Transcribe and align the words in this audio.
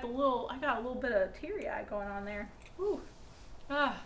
got 0.00 0.08
the 0.08 0.16
little 0.16 0.48
I 0.50 0.58
got 0.58 0.76
a 0.76 0.80
little 0.80 1.00
bit 1.00 1.12
of 1.12 1.38
teary 1.40 1.68
eye 1.68 1.84
going 1.88 2.08
on 2.08 2.24
there. 2.24 2.50
Whew. 2.76 3.00
Ah. 3.70 4.00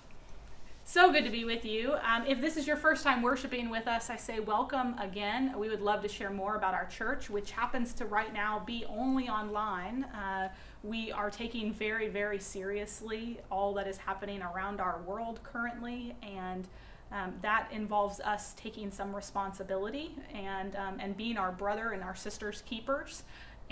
So 0.85 1.13
good 1.13 1.25
to 1.25 1.31
be 1.31 1.45
with 1.45 1.65
you. 1.65 1.95
Um, 2.03 2.25
if 2.27 2.41
this 2.41 2.57
is 2.57 2.67
your 2.67 2.77
first 2.77 3.05
time 3.05 3.23
worshiping 3.23 3.71
with 3.71 3.87
us, 3.87 4.11
I 4.11 4.17
say 4.17 4.41
welcome 4.41 4.99
again. 4.99 5.55
We 5.57 5.69
would 5.69 5.81
love 5.81 6.03
to 6.03 6.09
share 6.09 6.31
more 6.31 6.57
about 6.57 6.75
our 6.75 6.87
church, 6.87 7.31
which 7.31 7.53
happens 7.53 7.93
to 7.95 8.05
right 8.05 8.33
now 8.33 8.65
be 8.67 8.85
only 8.87 9.29
online. 9.29 10.05
Uh, 10.05 10.49
we 10.83 11.13
are 11.13 11.31
taking 11.31 11.73
very, 11.73 12.09
very 12.09 12.41
seriously 12.41 13.39
all 13.49 13.73
that 13.75 13.87
is 13.87 13.97
happening 13.97 14.43
around 14.43 14.81
our 14.81 15.01
world 15.07 15.39
currently, 15.45 16.17
and 16.21 16.67
um, 17.13 17.35
that 17.43 17.69
involves 17.71 18.19
us 18.19 18.53
taking 18.57 18.91
some 18.91 19.15
responsibility 19.15 20.17
and 20.35 20.75
um, 20.75 20.99
and 20.99 21.17
being 21.17 21.37
our 21.37 21.53
brother 21.53 21.93
and 21.93 22.03
our 22.03 22.17
sister's 22.17 22.63
keepers 22.63 23.23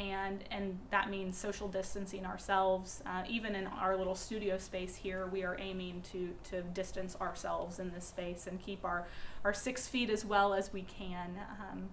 and 0.00 0.43
and 0.50 0.78
that 0.91 1.11
means 1.11 1.37
social 1.37 1.69
distancing 1.69 2.25
ourselves. 2.25 3.03
Uh, 3.05 3.22
even 3.28 3.55
in 3.55 3.66
our 3.66 3.97
little 3.97 4.15
studio 4.15 4.56
space 4.56 4.97
here, 4.97 5.27
we 5.27 5.44
are 5.44 5.56
aiming 5.61 6.03
to 6.12 6.31
to 6.50 6.62
distance 6.62 7.16
ourselves 7.21 7.78
in 7.78 7.93
this 7.93 8.06
space 8.06 8.47
and 8.47 8.61
keep 8.61 8.84
our 8.84 9.06
our 9.44 9.53
six 9.53 9.87
feet 9.87 10.09
as 10.09 10.25
well 10.25 10.55
as 10.55 10.72
we 10.72 10.83
can. 10.83 11.38
Um, 11.61 11.91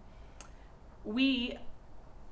we 1.03 1.57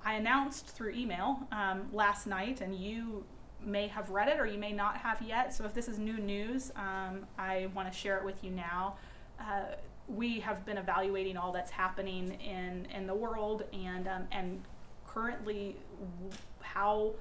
I 0.06 0.14
announced 0.14 0.68
through 0.68 0.92
email 0.92 1.40
um, 1.52 1.90
last 1.92 2.26
night, 2.26 2.62
and 2.62 2.74
you 2.74 3.26
may 3.62 3.88
have 3.88 4.12
read 4.12 4.30
it 4.30 4.40
or 4.40 4.46
you 4.46 4.60
may 4.60 4.72
not 4.72 4.96
have 4.98 5.22
yet. 5.22 5.54
So 5.54 5.66
if 5.66 5.74
this 5.74 5.88
is 5.88 5.98
new 5.98 6.20
news, 6.20 6.72
um, 6.76 7.26
I 7.38 7.68
want 7.74 7.92
to 7.92 7.98
share 7.98 8.18
it 8.18 8.24
with 8.24 8.44
you 8.44 8.52
now. 8.52 8.96
Uh, 9.40 9.76
we 10.08 10.40
have 10.40 10.64
been 10.66 10.78
evaluating 10.78 11.36
all 11.36 11.52
that's 11.52 11.72
happening 11.72 12.34
in 12.40 12.88
in 12.96 13.08
the 13.08 13.16
world 13.16 13.64
and 13.74 14.08
um, 14.08 14.28
and 14.32 14.62
currently 15.16 15.78
how 16.62 17.14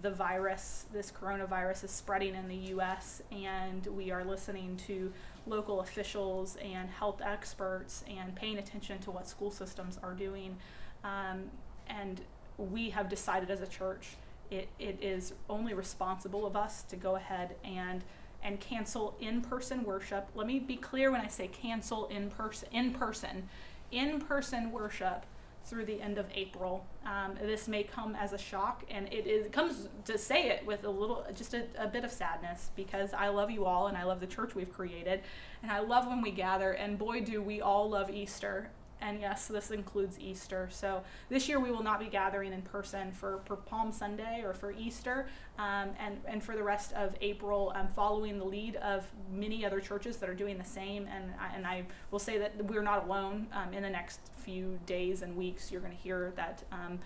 the 0.00 0.10
virus, 0.10 0.86
this 0.92 1.12
coronavirus, 1.12 1.84
is 1.84 1.90
spreading 1.90 2.34
in 2.34 2.48
the 2.48 2.56
U.S. 2.72 3.20
and 3.30 3.86
we 3.88 4.10
are 4.10 4.24
listening 4.24 4.76
to 4.86 5.12
local 5.46 5.80
officials 5.80 6.56
and 6.56 6.88
health 6.88 7.20
experts 7.22 8.04
and 8.08 8.34
paying 8.34 8.58
attention 8.58 8.98
to 9.00 9.10
what 9.10 9.28
school 9.28 9.50
systems 9.50 9.98
are 10.02 10.14
doing. 10.14 10.56
Um, 11.04 11.50
and 11.88 12.22
we 12.56 12.90
have 12.90 13.08
decided 13.08 13.50
as 13.50 13.60
a 13.60 13.66
church 13.66 14.16
it, 14.50 14.68
it 14.78 14.98
is 15.02 15.34
only 15.50 15.74
responsible 15.74 16.46
of 16.46 16.56
us 16.56 16.82
to 16.84 16.96
go 16.96 17.16
ahead 17.16 17.56
and 17.64 18.02
and 18.42 18.60
cancel 18.60 19.16
in-person 19.20 19.82
worship. 19.82 20.28
Let 20.36 20.46
me 20.46 20.60
be 20.60 20.76
clear 20.76 21.10
when 21.10 21.20
I 21.20 21.26
say 21.26 21.48
cancel 21.48 22.06
in 22.06 22.30
person 22.30 22.68
in 22.72 22.94
person 22.94 23.48
in 23.90 24.20
person 24.20 24.70
worship 24.70 25.26
through 25.68 25.84
the 25.84 26.00
end 26.00 26.18
of 26.18 26.26
April. 26.34 26.84
Um, 27.04 27.34
this 27.40 27.68
may 27.68 27.82
come 27.82 28.14
as 28.14 28.32
a 28.32 28.38
shock, 28.38 28.84
and 28.90 29.06
it 29.12 29.26
is 29.26 29.46
it 29.46 29.52
comes 29.52 29.88
to 30.04 30.18
say 30.18 30.48
it 30.48 30.64
with 30.66 30.84
a 30.84 30.90
little, 30.90 31.24
just 31.34 31.54
a, 31.54 31.66
a 31.78 31.86
bit 31.86 32.04
of 32.04 32.10
sadness 32.10 32.70
because 32.76 33.12
I 33.12 33.28
love 33.28 33.50
you 33.50 33.64
all, 33.64 33.88
and 33.88 33.96
I 33.96 34.04
love 34.04 34.20
the 34.20 34.26
church 34.26 34.54
we've 34.54 34.72
created, 34.72 35.20
and 35.62 35.70
I 35.70 35.80
love 35.80 36.06
when 36.06 36.22
we 36.22 36.30
gather, 36.30 36.72
and 36.72 36.98
boy, 36.98 37.20
do 37.20 37.42
we 37.42 37.60
all 37.60 37.90
love 37.90 38.10
Easter. 38.10 38.70
And 39.00 39.20
yes, 39.20 39.46
this 39.46 39.70
includes 39.70 40.18
Easter. 40.18 40.68
So 40.70 41.02
this 41.28 41.48
year 41.48 41.60
we 41.60 41.70
will 41.70 41.82
not 41.82 42.00
be 42.00 42.06
gathering 42.06 42.52
in 42.52 42.62
person 42.62 43.12
for, 43.12 43.40
for 43.44 43.56
Palm 43.56 43.92
Sunday 43.92 44.42
or 44.44 44.54
for 44.54 44.72
Easter, 44.72 45.28
um, 45.58 45.90
and 46.00 46.18
and 46.26 46.42
for 46.42 46.56
the 46.56 46.62
rest 46.62 46.92
of 46.94 47.14
April, 47.20 47.72
um, 47.76 47.88
following 47.88 48.38
the 48.38 48.44
lead 48.44 48.76
of 48.76 49.06
many 49.32 49.64
other 49.64 49.80
churches 49.80 50.16
that 50.18 50.28
are 50.28 50.34
doing 50.34 50.58
the 50.58 50.64
same. 50.64 51.06
And 51.06 51.32
I, 51.40 51.54
and 51.54 51.66
I 51.66 51.84
will 52.10 52.18
say 52.18 52.38
that 52.38 52.64
we're 52.64 52.82
not 52.82 53.04
alone. 53.04 53.46
Um, 53.52 53.72
in 53.72 53.82
the 53.82 53.90
next 53.90 54.20
few 54.36 54.78
days 54.86 55.22
and 55.22 55.36
weeks, 55.36 55.70
you're 55.70 55.80
going 55.80 55.96
to 55.96 56.02
hear 56.02 56.32
that 56.36 56.64
um, 56.72 56.98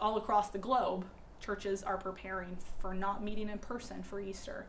all 0.00 0.16
across 0.16 0.50
the 0.50 0.58
globe, 0.58 1.06
churches 1.40 1.82
are 1.82 1.96
preparing 1.96 2.56
for 2.78 2.94
not 2.94 3.22
meeting 3.22 3.48
in 3.48 3.58
person 3.58 4.02
for 4.02 4.20
Easter. 4.20 4.66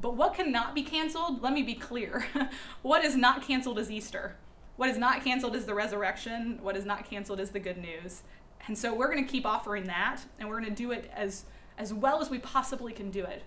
But 0.00 0.16
what 0.16 0.34
cannot 0.34 0.74
be 0.74 0.82
canceled? 0.82 1.42
Let 1.42 1.52
me 1.52 1.62
be 1.62 1.74
clear. 1.74 2.26
what 2.82 3.04
is 3.04 3.14
not 3.14 3.42
canceled 3.42 3.78
is 3.78 3.90
Easter. 3.90 4.36
What 4.76 4.88
is 4.88 4.98
not 4.98 5.22
canceled 5.22 5.54
is 5.54 5.66
the 5.66 5.74
resurrection. 5.74 6.58
What 6.60 6.76
is 6.76 6.84
not 6.84 7.08
canceled 7.08 7.40
is 7.40 7.50
the 7.50 7.60
good 7.60 7.78
news. 7.78 8.22
And 8.66 8.76
so 8.76 8.94
we're 8.94 9.12
going 9.12 9.24
to 9.24 9.30
keep 9.30 9.46
offering 9.46 9.84
that, 9.84 10.20
and 10.38 10.48
we're 10.48 10.60
going 10.60 10.74
to 10.74 10.82
do 10.82 10.90
it 10.90 11.10
as 11.14 11.44
as 11.76 11.92
well 11.92 12.20
as 12.20 12.30
we 12.30 12.38
possibly 12.38 12.92
can 12.92 13.10
do 13.10 13.24
it. 13.24 13.42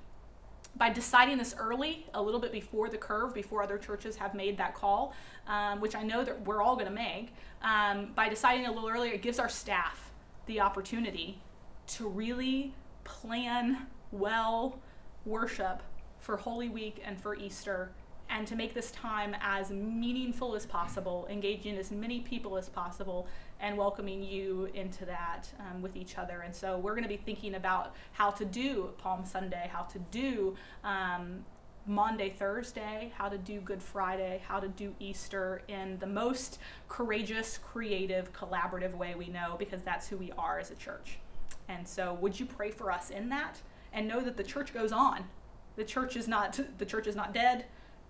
By 0.75 0.89
deciding 0.89 1.37
this 1.37 1.55
early, 1.57 2.05
a 2.13 2.21
little 2.21 2.41
bit 2.41 2.51
before 2.51 2.89
the 2.89 2.97
curve, 2.97 3.33
before 3.33 3.63
other 3.63 3.77
churches 3.77 4.17
have 4.17 4.35
made 4.35 4.57
that 4.57 4.75
call, 4.75 5.13
um, 5.47 5.79
which 5.79 5.95
I 5.95 6.03
know 6.03 6.25
that 6.25 6.45
we're 6.45 6.61
all 6.61 6.75
going 6.75 6.87
to 6.87 6.93
make, 6.93 7.33
um, 7.61 8.11
by 8.15 8.27
deciding 8.27 8.65
a 8.65 8.71
little 8.71 8.89
earlier, 8.89 9.13
it 9.13 9.21
gives 9.21 9.39
our 9.39 9.47
staff 9.47 10.11
the 10.45 10.59
opportunity 10.59 11.41
to 11.87 12.07
really 12.07 12.73
plan 13.05 13.87
well 14.11 14.77
worship 15.25 15.81
for 16.19 16.35
Holy 16.35 16.67
Week 16.67 17.01
and 17.03 17.19
for 17.19 17.33
Easter 17.33 17.91
and 18.29 18.47
to 18.47 18.55
make 18.55 18.73
this 18.73 18.91
time 18.91 19.35
as 19.41 19.71
meaningful 19.71 20.55
as 20.55 20.65
possible, 20.65 21.27
engaging 21.29 21.77
as 21.77 21.91
many 21.91 22.19
people 22.19 22.57
as 22.57 22.69
possible, 22.69 23.27
and 23.59 23.77
welcoming 23.77 24.23
you 24.23 24.69
into 24.73 25.05
that 25.05 25.49
um, 25.59 25.81
with 25.81 25.95
each 25.95 26.17
other. 26.17 26.41
And 26.41 26.53
so 26.53 26.77
we're 26.77 26.93
going 26.93 27.03
to 27.03 27.09
be 27.09 27.17
thinking 27.17 27.55
about 27.55 27.95
how 28.11 28.31
to 28.31 28.45
do 28.45 28.89
Palm 28.97 29.25
Sunday, 29.25 29.69
how 29.71 29.83
to 29.83 29.99
do 30.11 30.55
um, 30.83 31.45
Maundy, 31.85 32.29
Thursday, 32.29 33.13
how 33.17 33.29
to 33.29 33.37
do 33.37 33.61
Good 33.61 33.81
Friday, 33.81 34.41
how 34.45 34.59
to 34.59 34.67
do 34.67 34.93
Easter 34.99 35.61
in 35.67 35.97
the 35.99 36.07
most 36.07 36.59
courageous, 36.89 37.57
creative, 37.57 38.33
collaborative 38.33 38.93
way 38.93 39.15
we 39.15 39.27
know, 39.27 39.55
because 39.57 39.81
that's 39.83 40.07
who 40.07 40.17
we 40.17 40.31
are 40.37 40.59
as 40.59 40.69
a 40.69 40.75
church. 40.75 41.17
And 41.69 41.87
so, 41.87 42.13
would 42.15 42.39
you 42.39 42.45
pray 42.45 42.71
for 42.71 42.91
us 42.91 43.09
in 43.09 43.29
that, 43.29 43.61
and 43.93 44.07
know 44.07 44.21
that 44.21 44.37
the 44.37 44.43
church 44.43 44.73
goes 44.73 44.91
on. 44.91 45.25
The 45.75 45.83
church 45.83 46.15
is 46.15 46.27
not 46.27 46.59
the 46.77 46.85
church 46.85 47.07
is 47.07 47.15
not 47.15 47.33
dead. 47.33 47.65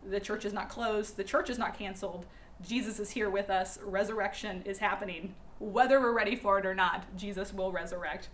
The 0.10 0.20
church 0.20 0.46
is 0.46 0.54
not 0.54 0.70
closed. 0.70 1.18
The 1.18 1.24
church 1.24 1.50
is 1.50 1.58
not 1.58 1.78
canceled. 1.78 2.26
Jesus 2.66 3.00
is 3.00 3.10
here 3.10 3.30
with 3.30 3.50
us. 3.50 3.78
Resurrection 3.84 4.64
is 4.66 4.80
happening. 4.80 5.36
Whether 5.60 6.00
we're 6.00 6.14
ready 6.14 6.36
for 6.36 6.60
it 6.60 6.66
or 6.66 6.74
not, 6.74 7.04
Jesus 7.18 7.54
will 7.54 7.72
resurrect. 7.72 8.30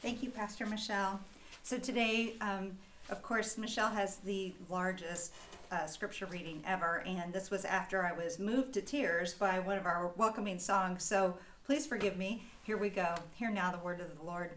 Thank 0.00 0.22
you, 0.22 0.30
Pastor 0.30 0.66
Michelle. 0.66 1.20
So 1.62 1.78
today, 1.78 2.34
um, 2.40 2.78
of 3.10 3.22
course, 3.22 3.58
Michelle 3.58 3.90
has 3.90 4.16
the 4.16 4.54
largest 4.68 5.34
uh, 5.72 5.86
scripture 5.86 6.26
reading 6.26 6.62
ever, 6.66 7.02
and 7.06 7.32
this 7.32 7.50
was 7.50 7.64
after 7.64 8.04
I 8.04 8.12
was 8.12 8.38
moved 8.38 8.72
to 8.74 8.80
tears 8.80 9.34
by 9.34 9.58
one 9.58 9.76
of 9.76 9.86
our 9.86 10.12
welcoming 10.16 10.58
songs. 10.58 11.02
So 11.04 11.36
please 11.64 11.86
forgive 11.86 12.16
me. 12.16 12.44
Here 12.62 12.78
we 12.78 12.90
go. 12.90 13.14
Hear 13.34 13.50
now 13.50 13.70
the 13.70 13.78
word 13.78 14.00
of 14.00 14.16
the 14.16 14.24
Lord. 14.24 14.52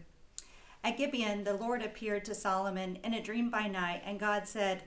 At 0.82 0.96
Gibeon, 0.96 1.44
the 1.44 1.54
Lord 1.54 1.82
appeared 1.82 2.24
to 2.26 2.34
Solomon 2.34 2.98
in 3.02 3.14
a 3.14 3.22
dream 3.22 3.50
by 3.50 3.68
night, 3.68 4.02
and 4.04 4.20
God 4.20 4.46
said, 4.46 4.82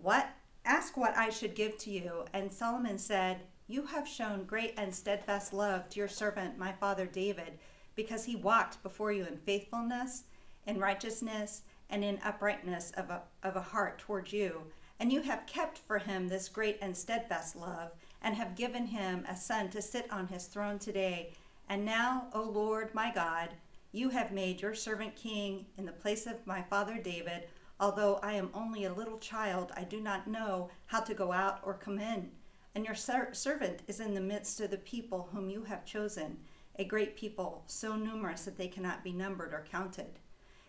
What? 0.00 0.26
Ask 0.64 0.96
what 0.96 1.16
I 1.16 1.28
should 1.28 1.54
give 1.54 1.76
to 1.78 1.90
you. 1.90 2.24
And 2.32 2.50
Solomon 2.50 2.98
said, 2.98 3.40
You 3.68 3.84
have 3.86 4.08
shown 4.08 4.44
great 4.44 4.74
and 4.78 4.94
steadfast 4.94 5.52
love 5.52 5.88
to 5.90 5.98
your 5.98 6.08
servant, 6.08 6.58
my 6.58 6.72
father 6.72 7.06
David, 7.06 7.58
because 7.94 8.24
he 8.24 8.36
walked 8.36 8.82
before 8.82 9.12
you 9.12 9.26
in 9.26 9.36
faithfulness, 9.36 10.24
in 10.66 10.78
righteousness, 10.78 11.62
and 11.90 12.02
in 12.02 12.18
uprightness 12.24 12.92
of 12.92 13.10
a, 13.10 13.22
of 13.42 13.56
a 13.56 13.60
heart 13.60 13.98
toward 13.98 14.32
you. 14.32 14.62
And 14.98 15.12
you 15.12 15.22
have 15.22 15.46
kept 15.46 15.78
for 15.78 15.98
him 15.98 16.28
this 16.28 16.48
great 16.48 16.78
and 16.80 16.96
steadfast 16.96 17.56
love, 17.56 17.90
and 18.22 18.34
have 18.34 18.56
given 18.56 18.86
him 18.86 19.26
a 19.28 19.36
son 19.36 19.68
to 19.70 19.82
sit 19.82 20.10
on 20.10 20.28
his 20.28 20.46
throne 20.46 20.78
today. 20.78 21.32
And 21.68 21.84
now, 21.84 22.28
O 22.32 22.42
Lord 22.42 22.94
my 22.94 23.12
God, 23.12 23.50
you 23.92 24.08
have 24.08 24.32
made 24.32 24.62
your 24.62 24.74
servant 24.74 25.14
king 25.14 25.66
in 25.76 25.84
the 25.84 25.92
place 25.92 26.26
of 26.26 26.46
my 26.46 26.62
father 26.62 26.96
David. 26.96 27.48
Although 27.80 28.20
I 28.22 28.34
am 28.34 28.50
only 28.54 28.84
a 28.84 28.92
little 28.92 29.18
child, 29.18 29.72
I 29.76 29.84
do 29.84 30.00
not 30.00 30.28
know 30.28 30.70
how 30.86 31.00
to 31.00 31.14
go 31.14 31.32
out 31.32 31.60
or 31.64 31.74
come 31.74 31.98
in. 31.98 32.30
And 32.74 32.84
your 32.84 32.94
ser- 32.94 33.32
servant 33.32 33.82
is 33.86 34.00
in 34.00 34.14
the 34.14 34.20
midst 34.20 34.60
of 34.60 34.70
the 34.70 34.78
people 34.78 35.28
whom 35.32 35.50
you 35.50 35.64
have 35.64 35.84
chosen, 35.84 36.38
a 36.78 36.84
great 36.84 37.16
people, 37.16 37.64
so 37.66 37.96
numerous 37.96 38.44
that 38.44 38.56
they 38.56 38.68
cannot 38.68 39.04
be 39.04 39.12
numbered 39.12 39.52
or 39.52 39.66
counted. 39.70 40.18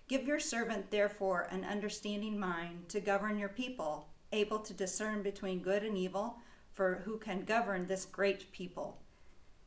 Give 0.07 0.23
your 0.23 0.39
servant, 0.39 0.91
therefore, 0.91 1.47
an 1.49 1.63
understanding 1.63 2.39
mind 2.39 2.89
to 2.89 2.99
govern 2.99 3.39
your 3.39 3.49
people, 3.49 4.09
able 4.31 4.59
to 4.59 4.73
discern 4.73 5.23
between 5.23 5.63
good 5.63 5.83
and 5.83 5.97
evil, 5.97 6.37
for 6.73 7.01
who 7.05 7.17
can 7.17 7.45
govern 7.45 7.87
this 7.87 8.05
great 8.05 8.51
people? 8.51 8.99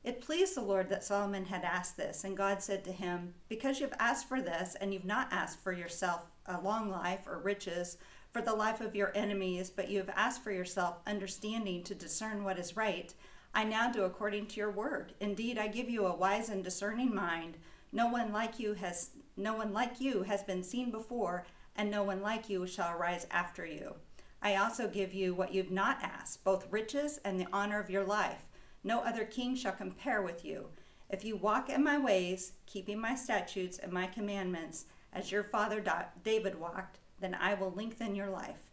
It 0.04 0.20
pleased 0.20 0.54
the 0.54 0.62
Lord 0.62 0.88
that 0.90 1.02
Solomon 1.02 1.46
had 1.46 1.64
asked 1.64 1.96
this, 1.96 2.22
and 2.22 2.36
God 2.36 2.62
said 2.62 2.84
to 2.84 2.92
him, 2.92 3.34
Because 3.48 3.80
you've 3.80 3.94
asked 3.98 4.28
for 4.28 4.40
this, 4.40 4.76
and 4.80 4.94
you've 4.94 5.04
not 5.04 5.32
asked 5.32 5.60
for 5.60 5.72
yourself 5.72 6.26
a 6.48 6.60
long 6.60 6.90
life 6.90 7.26
or 7.26 7.38
riches, 7.38 7.98
for 8.30 8.42
the 8.42 8.54
life 8.54 8.80
of 8.80 8.96
your 8.96 9.12
enemies, 9.14 9.70
but 9.70 9.88
you 9.88 9.98
have 9.98 10.10
asked 10.10 10.42
for 10.42 10.52
yourself 10.52 10.98
understanding 11.06 11.82
to 11.84 11.94
discern 11.94 12.44
what 12.44 12.58
is 12.58 12.76
right, 12.76 13.14
I 13.54 13.64
now 13.64 13.90
do 13.90 14.04
according 14.04 14.46
to 14.48 14.56
your 14.56 14.70
word. 14.70 15.14
Indeed, 15.20 15.58
I 15.58 15.68
give 15.68 15.88
you 15.88 16.06
a 16.06 16.14
wise 16.14 16.48
and 16.48 16.62
discerning 16.62 17.14
mind. 17.14 17.56
No 17.92 18.06
one 18.06 18.32
like 18.32 18.58
you 18.60 18.74
has 18.74 19.10
no 19.36 19.54
one 19.54 19.72
like 19.72 20.00
you 20.00 20.22
has 20.24 20.42
been 20.42 20.62
seen 20.62 20.90
before, 20.90 21.46
and 21.76 21.90
no 21.90 22.02
one 22.02 22.20
like 22.20 22.50
you 22.50 22.66
shall 22.66 22.92
arise 22.92 23.26
after 23.30 23.64
you. 23.64 23.94
I 24.42 24.56
also 24.56 24.88
give 24.88 25.14
you 25.14 25.34
what 25.34 25.54
you've 25.54 25.70
not 25.70 26.02
asked, 26.02 26.44
both 26.44 26.70
riches 26.70 27.18
and 27.24 27.38
the 27.40 27.48
honor 27.52 27.80
of 27.80 27.90
your 27.90 28.04
life. 28.04 28.46
No 28.84 29.00
other 29.00 29.24
king 29.24 29.54
shall 29.54 29.72
compare 29.72 30.22
with 30.22 30.44
you. 30.44 30.66
If 31.08 31.24
you 31.24 31.36
walk 31.36 31.70
in 31.70 31.82
my 31.82 31.98
ways, 31.98 32.52
keeping 32.66 33.00
my 33.00 33.14
statutes 33.14 33.78
and 33.78 33.92
my 33.92 34.06
commandments, 34.06 34.84
as 35.12 35.32
your 35.32 35.44
father 35.44 35.82
David 36.22 36.58
walked, 36.58 36.98
then 37.20 37.34
I 37.34 37.54
will 37.54 37.72
lengthen 37.72 38.14
your 38.14 38.30
life. 38.30 38.70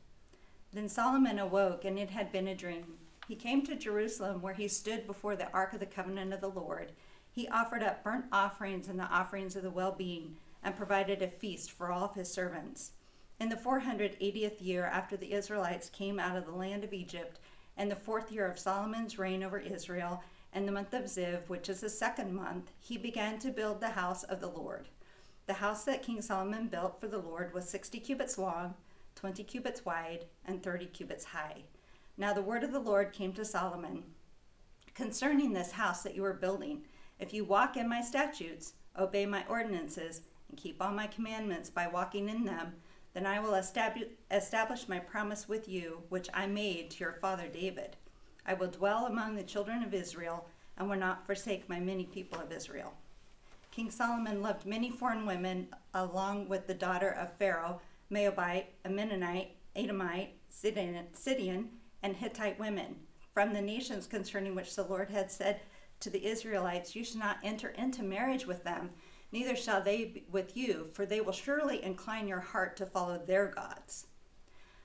Then 0.74 0.90
Solomon 0.90 1.40
awoke, 1.40 1.86
and 1.86 1.98
it 1.98 2.10
had 2.10 2.32
been 2.32 2.48
a 2.48 2.56
dream. 2.56 2.98
He 3.28 3.36
came 3.36 3.66
to 3.66 3.76
Jerusalem, 3.76 4.42
where 4.42 4.54
he 4.54 4.68
stood 4.68 5.08
before 5.08 5.36
the 5.36 5.52
ark 5.52 5.74
of 5.74 5.80
the 5.80 5.86
covenant 5.86 6.34
of 6.34 6.42
the 6.42 6.50
Lord. 6.50 6.92
He 7.32 7.48
offered 7.48 7.82
up 7.82 8.04
burnt 8.04 8.26
offerings 8.32 8.88
and 8.88 9.00
the 9.00 9.04
offerings 9.04 9.56
of 9.56 9.64
the 9.64 9.70
well 9.70 9.92
being, 9.92 10.38
and 10.64 10.76
provided 10.76 11.22
a 11.22 11.28
feast 11.28 11.72
for 11.72 11.92
all 11.92 12.06
of 12.06 12.16
his 12.16 12.32
servants. 12.32 12.92
In 13.40 13.50
the 13.50 13.56
480th 13.56 14.62
year 14.62 14.86
after 14.86 15.18
the 15.18 15.34
Israelites 15.34 15.90
came 15.90 16.20
out 16.20 16.38
of 16.38 16.46
the 16.46 16.52
land 16.52 16.84
of 16.84 16.94
Egypt, 16.94 17.40
and 17.78 17.90
the 17.92 17.96
fourth 17.96 18.32
year 18.32 18.46
of 18.50 18.60
Solomon's 18.60 19.18
reign 19.18 19.44
over 19.44 19.60
Israel, 19.60 20.24
and 20.54 20.68
the 20.68 20.72
month 20.72 20.94
of 20.94 21.04
Ziv, 21.04 21.50
which 21.50 21.68
is 21.68 21.82
the 21.82 21.90
second 21.90 22.34
month, 22.34 22.72
he 22.80 22.98
began 22.98 23.40
to 23.40 23.52
build 23.52 23.82
the 23.82 23.90
house 23.90 24.24
of 24.24 24.40
the 24.40 24.48
Lord. 24.48 24.88
The 25.48 25.54
house 25.54 25.84
that 25.86 26.02
King 26.02 26.22
Solomon 26.22 26.68
built 26.68 27.00
for 27.00 27.08
the 27.08 27.20
Lord 27.20 27.54
was 27.54 27.70
60 27.70 28.00
cubits 28.00 28.38
long, 28.38 28.74
20 29.16 29.44
cubits 29.44 29.86
wide, 29.86 30.26
and 30.46 30.64
30 30.64 30.88
cubits 30.88 31.26
high. 31.26 31.64
Now 32.18 32.34
the 32.34 32.42
word 32.42 32.64
of 32.64 32.72
the 32.72 32.80
Lord 32.80 33.14
came 33.14 33.34
to 33.34 33.46
Solomon 33.46 34.04
concerning 34.94 35.54
this 35.54 35.74
house 35.74 36.02
that 36.04 36.16
you 36.16 36.24
are 36.24 36.34
building. 36.34 36.82
If 37.20 37.34
you 37.34 37.44
walk 37.44 37.78
in 37.78 37.88
my 37.88 38.02
statutes, 38.02 38.74
obey 38.98 39.26
my 39.26 39.44
ordinances, 39.48 40.22
and 40.50 40.58
keep 40.58 40.82
all 40.82 40.92
my 40.92 41.08
commandments 41.08 41.70
by 41.70 41.88
walking 41.88 42.30
in 42.30 42.46
them, 42.46 42.74
then 43.14 43.26
I 43.26 43.40
will 43.40 43.56
establish 43.56 44.88
my 44.88 45.00
promise 45.00 45.48
with 45.48 45.70
you, 45.70 46.04
which 46.10 46.30
I 46.34 46.48
made 46.48 46.92
to 46.92 47.00
your 47.00 47.14
father 47.14 47.48
David. 47.48 47.98
I 48.46 48.54
will 48.54 48.68
dwell 48.68 49.06
among 49.06 49.36
the 49.36 49.44
children 49.44 49.84
of 49.84 49.94
Israel 49.94 50.48
and 50.78 50.90
will 50.90 50.98
not 50.98 51.26
forsake 51.26 51.70
my 51.70 51.80
many 51.80 52.06
people 52.06 52.40
of 52.40 52.52
Israel. 52.52 52.94
King 53.76 53.92
Solomon 53.92 54.42
loved 54.42 54.66
many 54.66 54.90
foreign 54.90 55.26
women, 55.26 55.68
along 55.94 56.48
with 56.48 56.66
the 56.66 56.74
daughter 56.74 57.10
of 57.10 57.38
Pharaoh, 57.38 57.82
Moabite, 58.10 58.68
Ammonite, 58.86 59.58
Edomite, 59.76 60.38
Sidon, 60.48 61.70
and 62.02 62.16
Hittite 62.16 62.58
women, 62.58 62.96
from 63.34 63.52
the 63.52 63.60
nations 63.60 64.08
concerning 64.08 64.56
which 64.56 64.78
the 64.78 64.86
Lord 64.86 65.10
had 65.10 65.30
said 65.30 65.60
to 66.00 66.10
the 66.10 66.26
Israelites, 66.26 66.96
You 66.96 67.04
shall 67.04 67.20
not 67.20 67.40
enter 67.44 67.68
into 67.72 68.02
marriage 68.02 68.48
with 68.48 68.64
them 68.64 68.92
neither 69.34 69.58
shall 69.58 69.82
they 69.82 70.24
with 70.32 70.56
you, 70.56 70.88
for 70.94 71.06
they 71.06 71.20
will 71.20 71.34
surely 71.34 71.84
incline 71.84 72.30
your 72.30 72.40
heart 72.40 72.78
to 72.78 72.86
follow 72.86 73.18
their 73.18 73.48
gods. 73.48 74.08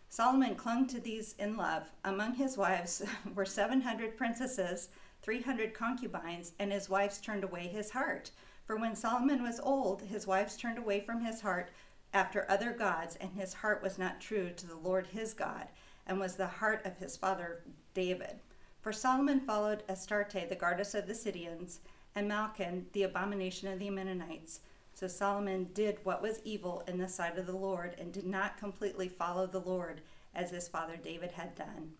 Solomon 0.09 0.57
clung 0.57 0.89
to 0.89 0.99
these 0.99 1.37
in 1.39 1.57
love. 1.57 1.85
Among 2.05 2.35
his 2.35 2.57
wives 2.57 3.05
were 3.37 3.47
700 3.47 4.17
princesses, 4.17 4.89
300 5.23 5.75
concubines, 5.75 6.55
and 6.59 6.73
his 6.73 6.89
wives 6.91 7.21
turned 7.21 7.45
away 7.45 7.69
his 7.69 7.91
heart. 7.91 8.33
For 8.65 8.77
when 8.77 8.95
Solomon 8.95 9.43
was 9.43 9.61
old, 9.61 10.03
his 10.03 10.27
wives 10.27 10.57
turned 10.57 10.79
away 10.79 11.01
from 11.01 11.25
his 11.25 11.41
heart 11.41 11.71
after 12.13 12.49
other 12.49 12.73
gods, 12.73 13.17
and 13.21 13.33
his 13.33 13.55
heart 13.55 13.83
was 13.83 13.99
not 13.99 14.21
true 14.21 14.51
to 14.51 14.67
the 14.67 14.77
Lord 14.77 15.09
his 15.09 15.33
God, 15.35 15.69
and 16.07 16.19
was 16.19 16.37
the 16.37 16.47
heart 16.47 16.85
of 16.85 16.99
his 16.99 17.17
father 17.17 17.63
David. 17.95 18.41
For 18.81 18.93
Solomon 18.93 19.41
followed 19.41 19.85
Astarte, 19.89 20.49
the 20.49 20.57
goddess 20.57 20.95
of 20.95 21.07
the 21.07 21.15
Sidonians, 21.15 21.81
and 22.15 22.29
Milcom, 22.29 22.87
the 22.93 23.05
abomination 23.05 23.69
of 23.69 23.79
the 23.79 23.89
Ammonites. 23.89 24.61
So 24.95 25.07
Solomon 25.07 25.69
did 25.73 25.99
what 26.03 26.23
was 26.23 26.41
evil 26.45 26.83
in 26.87 26.99
the 26.99 27.09
sight 27.09 27.39
of 27.39 27.47
the 27.47 27.57
Lord 27.57 27.95
and 27.99 28.13
did 28.13 28.27
not 28.27 28.59
completely 28.59 29.09
follow 29.09 29.47
the 29.47 29.61
Lord 29.61 30.01
as 30.35 30.51
his 30.51 30.69
father 30.69 30.97
David 30.97 31.33
had 31.33 31.55
done. 31.55 31.93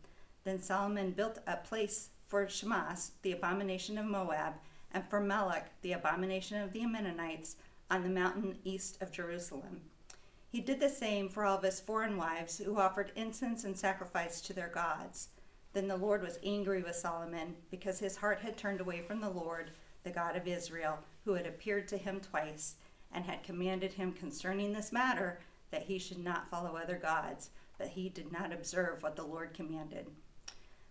Then 0.45 0.61
Solomon 0.61 1.13
built 1.13 1.39
a 1.47 1.57
place 1.57 2.11
for 2.27 2.47
Chemosh, 2.47 3.11
the 3.23 3.33
abomination 3.33 3.99
of 3.99 4.07
Moab, 4.07 4.55
and 4.93 5.05
for 5.09 5.21
Molech, 5.21 5.71
the 5.83 5.93
abomination 5.93 6.61
of 6.61 6.73
the 6.73 6.83
Ammonites, 6.83 7.57
on 7.91 8.03
the 8.03 8.09
mountain 8.09 8.59
east 8.65 9.01
of 9.01 9.13
Jerusalem. 9.13 9.81
He 10.51 10.61
did 10.61 10.81
the 10.81 10.89
same 10.89 11.29
for 11.29 11.45
all 11.45 11.59
of 11.59 11.63
his 11.63 11.81
foreign 11.81 12.17
wives 12.17 12.59
who 12.59 12.79
offered 12.79 13.13
incense 13.15 13.65
and 13.65 13.77
sacrifice 13.77 14.41
to 14.41 14.53
their 14.53 14.69
gods. 14.69 15.29
Then 15.73 15.87
the 15.87 15.97
Lord 15.97 16.23
was 16.23 16.39
angry 16.45 16.83
with 16.83 16.97
Solomon 16.97 17.55
because 17.71 18.01
his 18.01 18.17
heart 18.17 18.41
had 18.41 18.57
turned 18.57 18.81
away 18.81 19.03
from 19.03 19.21
the 19.21 19.31
Lord 19.31 19.71
the 20.03 20.11
God 20.11 20.37
of 20.37 20.49
Israel, 20.49 20.99
who 21.25 21.35
had 21.35 21.47
appeared 21.47 21.87
to 21.89 21.97
him 21.97 22.21
twice, 22.21 22.77
and 23.13 23.25
had 23.25 23.43
commanded 23.43 23.93
him 23.93 24.13
concerning 24.13 24.73
this 24.73 24.93
matter 24.93 25.39
that 25.71 25.83
he 25.83 25.99
should 25.99 26.19
not 26.19 26.51
follow 26.51 26.77
other 26.77 26.97
gods, 26.97 27.51
but 27.79 27.89
he 27.89 28.09
did 28.09 28.33
not 28.33 28.53
observe 28.53 29.03
what 29.03 29.17
the 29.17 29.23
Lord 29.23 29.55
commanded. 29.55 30.07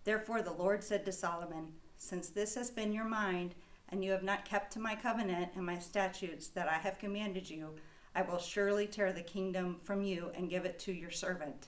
Therefore 0.03 0.41
the 0.41 0.53
Lord 0.53 0.83
said 0.83 1.05
to 1.05 1.11
Solomon, 1.11 1.73
Since 1.97 2.29
this 2.29 2.55
has 2.55 2.71
been 2.71 2.93
your 2.93 3.05
mind, 3.05 3.55
and 3.89 4.03
you 4.03 4.11
have 4.11 4.23
not 4.23 4.45
kept 4.45 4.71
to 4.73 4.79
my 4.79 4.95
covenant 4.95 5.51
and 5.55 5.65
my 5.65 5.79
statutes 5.79 6.47
that 6.49 6.67
I 6.67 6.77
have 6.77 6.99
commanded 6.99 7.49
you, 7.49 7.75
I 8.15 8.21
will 8.21 8.39
surely 8.39 8.87
tear 8.87 9.11
the 9.13 9.21
kingdom 9.21 9.77
from 9.83 10.03
you 10.03 10.31
and 10.35 10.49
give 10.49 10.65
it 10.65 10.79
to 10.79 10.91
your 10.91 11.11
servant. 11.11 11.67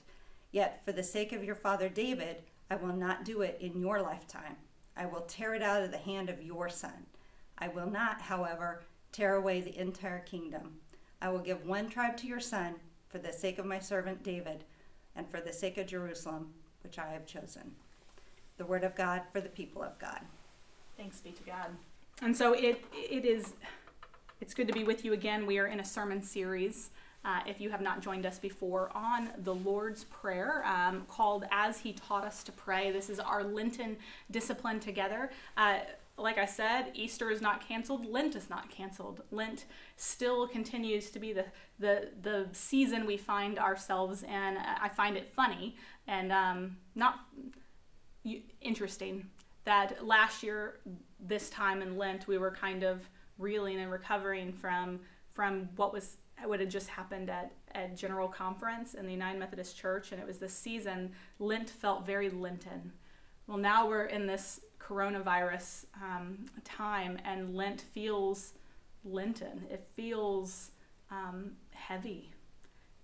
Yet, 0.50 0.82
for 0.84 0.92
the 0.92 1.02
sake 1.02 1.32
of 1.32 1.44
your 1.44 1.54
father 1.54 1.88
David, 1.88 2.42
I 2.70 2.76
will 2.76 2.94
not 2.94 3.24
do 3.24 3.42
it 3.42 3.58
in 3.60 3.80
your 3.80 4.00
lifetime. 4.02 4.56
I 4.96 5.06
will 5.06 5.22
tear 5.22 5.54
it 5.54 5.62
out 5.62 5.82
of 5.82 5.90
the 5.90 5.98
hand 5.98 6.28
of 6.28 6.42
your 6.42 6.68
son. 6.68 7.06
I 7.58 7.68
will 7.68 7.88
not, 7.88 8.20
however, 8.20 8.82
tear 9.12 9.36
away 9.36 9.60
the 9.60 9.78
entire 9.78 10.20
kingdom. 10.20 10.72
I 11.20 11.28
will 11.30 11.38
give 11.38 11.66
one 11.66 11.88
tribe 11.88 12.16
to 12.18 12.26
your 12.26 12.40
son 12.40 12.74
for 13.08 13.18
the 13.18 13.32
sake 13.32 13.58
of 13.58 13.66
my 13.66 13.78
servant 13.78 14.22
David 14.22 14.64
and 15.14 15.28
for 15.30 15.40
the 15.40 15.52
sake 15.52 15.78
of 15.78 15.86
Jerusalem, 15.86 16.52
which 16.82 16.98
I 16.98 17.08
have 17.10 17.26
chosen. 17.26 17.74
The 18.56 18.66
word 18.66 18.84
of 18.84 18.94
God 18.94 19.22
for 19.32 19.40
the 19.40 19.48
people 19.48 19.82
of 19.82 19.98
God. 19.98 20.20
Thanks 20.96 21.20
be 21.20 21.30
to 21.30 21.42
God. 21.44 21.70
And 22.20 22.36
so 22.36 22.52
it 22.52 22.84
it 22.92 23.24
is 23.24 23.54
it's 24.40 24.54
good 24.54 24.66
to 24.68 24.74
be 24.74 24.84
with 24.84 25.04
you 25.04 25.12
again. 25.12 25.46
We 25.46 25.58
are 25.58 25.66
in 25.66 25.80
a 25.80 25.84
sermon 25.84 26.22
series. 26.22 26.90
Uh, 27.24 27.40
if 27.46 27.60
you 27.60 27.70
have 27.70 27.80
not 27.80 28.00
joined 28.00 28.26
us 28.26 28.40
before 28.40 28.90
on 28.96 29.30
the 29.44 29.54
Lord's 29.54 30.02
Prayer 30.04 30.64
um, 30.66 31.04
called 31.06 31.44
As 31.52 31.78
He 31.78 31.92
Taught 31.92 32.24
Us 32.24 32.42
to 32.42 32.50
Pray. 32.52 32.90
This 32.90 33.08
is 33.08 33.20
our 33.20 33.44
Lenten 33.44 33.96
discipline 34.32 34.80
together. 34.80 35.30
Uh, 35.56 35.78
like 36.18 36.38
I 36.38 36.44
said, 36.44 36.90
Easter 36.94 37.30
is 37.30 37.40
not 37.40 37.66
canceled. 37.66 38.04
Lent 38.04 38.34
is 38.34 38.50
not 38.50 38.68
canceled. 38.70 39.22
Lent 39.30 39.66
still 39.96 40.48
continues 40.48 41.10
to 41.10 41.18
be 41.18 41.32
the 41.32 41.44
the 41.78 42.10
the 42.22 42.48
season 42.52 43.06
we 43.06 43.16
find 43.16 43.58
ourselves 43.58 44.22
in. 44.22 44.56
I 44.56 44.88
find 44.88 45.16
it 45.16 45.32
funny 45.32 45.76
and 46.06 46.32
um, 46.32 46.76
not 46.94 47.20
interesting 48.60 49.28
that 49.64 50.04
last 50.04 50.42
year 50.42 50.80
this 51.22 51.48
time 51.50 51.82
in 51.82 51.96
Lent 51.96 52.26
we 52.26 52.36
were 52.36 52.50
kind 52.50 52.82
of 52.82 53.08
reeling 53.38 53.78
and 53.80 53.90
recovering 53.90 54.52
from 54.52 55.00
from 55.30 55.68
what 55.76 55.92
was 55.92 56.16
what 56.44 56.60
had 56.60 56.70
just 56.70 56.88
happened 56.88 57.30
at 57.30 57.52
at 57.74 57.96
General 57.96 58.28
Conference 58.28 58.94
in 58.94 59.06
the 59.06 59.12
United 59.12 59.38
Methodist 59.38 59.76
Church, 59.76 60.12
and 60.12 60.20
it 60.20 60.26
was 60.26 60.38
this 60.38 60.52
season. 60.52 61.12
Lent 61.38 61.70
felt 61.70 62.06
very 62.06 62.28
Lenten. 62.28 62.92
Well, 63.46 63.58
now 63.58 63.88
we're 63.88 64.06
in 64.06 64.26
this 64.26 64.60
coronavirus 64.78 65.86
um, 66.02 66.46
time, 66.64 67.18
and 67.24 67.54
Lent 67.54 67.80
feels 67.80 68.54
Lenten. 69.04 69.64
It 69.70 69.86
feels 69.94 70.72
um, 71.10 71.52
heavy. 71.70 72.32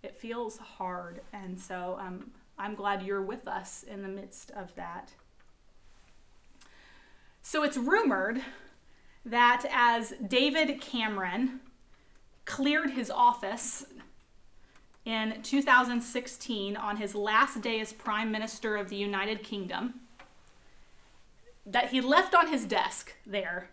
It 0.02 0.16
feels 0.16 0.58
hard, 0.58 1.22
and 1.32 1.58
so 1.58 1.98
um, 2.00 2.30
I'm 2.58 2.74
glad 2.74 3.02
you're 3.02 3.22
with 3.22 3.48
us 3.48 3.84
in 3.84 4.02
the 4.02 4.08
midst 4.08 4.50
of 4.52 4.74
that. 4.74 5.12
So 7.50 7.62
it's 7.62 7.78
rumored 7.78 8.42
that 9.24 9.64
as 9.72 10.12
David 10.28 10.82
Cameron 10.82 11.60
cleared 12.44 12.90
his 12.90 13.10
office 13.10 13.86
in 15.06 15.40
2016 15.42 16.76
on 16.76 16.98
his 16.98 17.14
last 17.14 17.62
day 17.62 17.80
as 17.80 17.94
Prime 17.94 18.30
Minister 18.30 18.76
of 18.76 18.90
the 18.90 18.96
United 18.96 19.42
Kingdom, 19.42 19.94
that 21.64 21.88
he 21.88 22.02
left 22.02 22.34
on 22.34 22.48
his 22.48 22.66
desk 22.66 23.14
there 23.24 23.70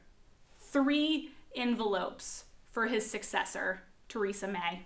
three 0.62 1.32
envelopes 1.54 2.46
for 2.72 2.86
his 2.88 3.06
successor, 3.06 3.82
Theresa 4.08 4.48
May. 4.48 4.84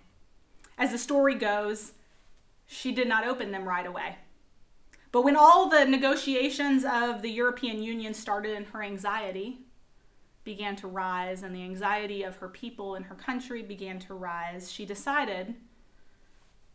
As 0.80 0.92
the 0.92 0.98
story 0.98 1.36
goes, 1.36 1.92
she 2.66 2.92
did 2.92 3.08
not 3.08 3.24
open 3.24 3.52
them 3.52 3.70
right 3.70 3.86
away. 3.86 4.16
But 5.12 5.24
when 5.24 5.36
all 5.36 5.70
the 5.70 5.86
negotiations 5.86 6.86
of 6.86 7.22
the 7.22 7.32
European 7.32 7.82
Union 7.82 8.14
started 8.14 8.56
and 8.56 8.68
her 8.68 8.84
anxiety 8.84 9.60
began 10.44 10.76
to 10.78 10.88
rise 10.88 11.44
and 11.44 11.56
the 11.56 11.64
anxiety 11.64 12.24
of 12.24 12.38
her 12.38 12.50
people 12.50 12.96
and 12.96 13.06
her 13.06 13.16
country 13.16 13.64
began 13.64 14.00
to 14.00 14.14
rise, 14.14 14.72
she 14.72 14.86
decided 14.86 15.56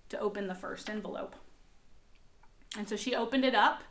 to 0.08 0.18
open 0.18 0.48
the 0.48 0.54
first 0.54 0.90
envelope. 0.90 1.36
And 2.76 2.88
so 2.88 2.96
she 2.96 3.14
opened 3.14 3.44
it 3.44 3.54
up, 3.54 3.82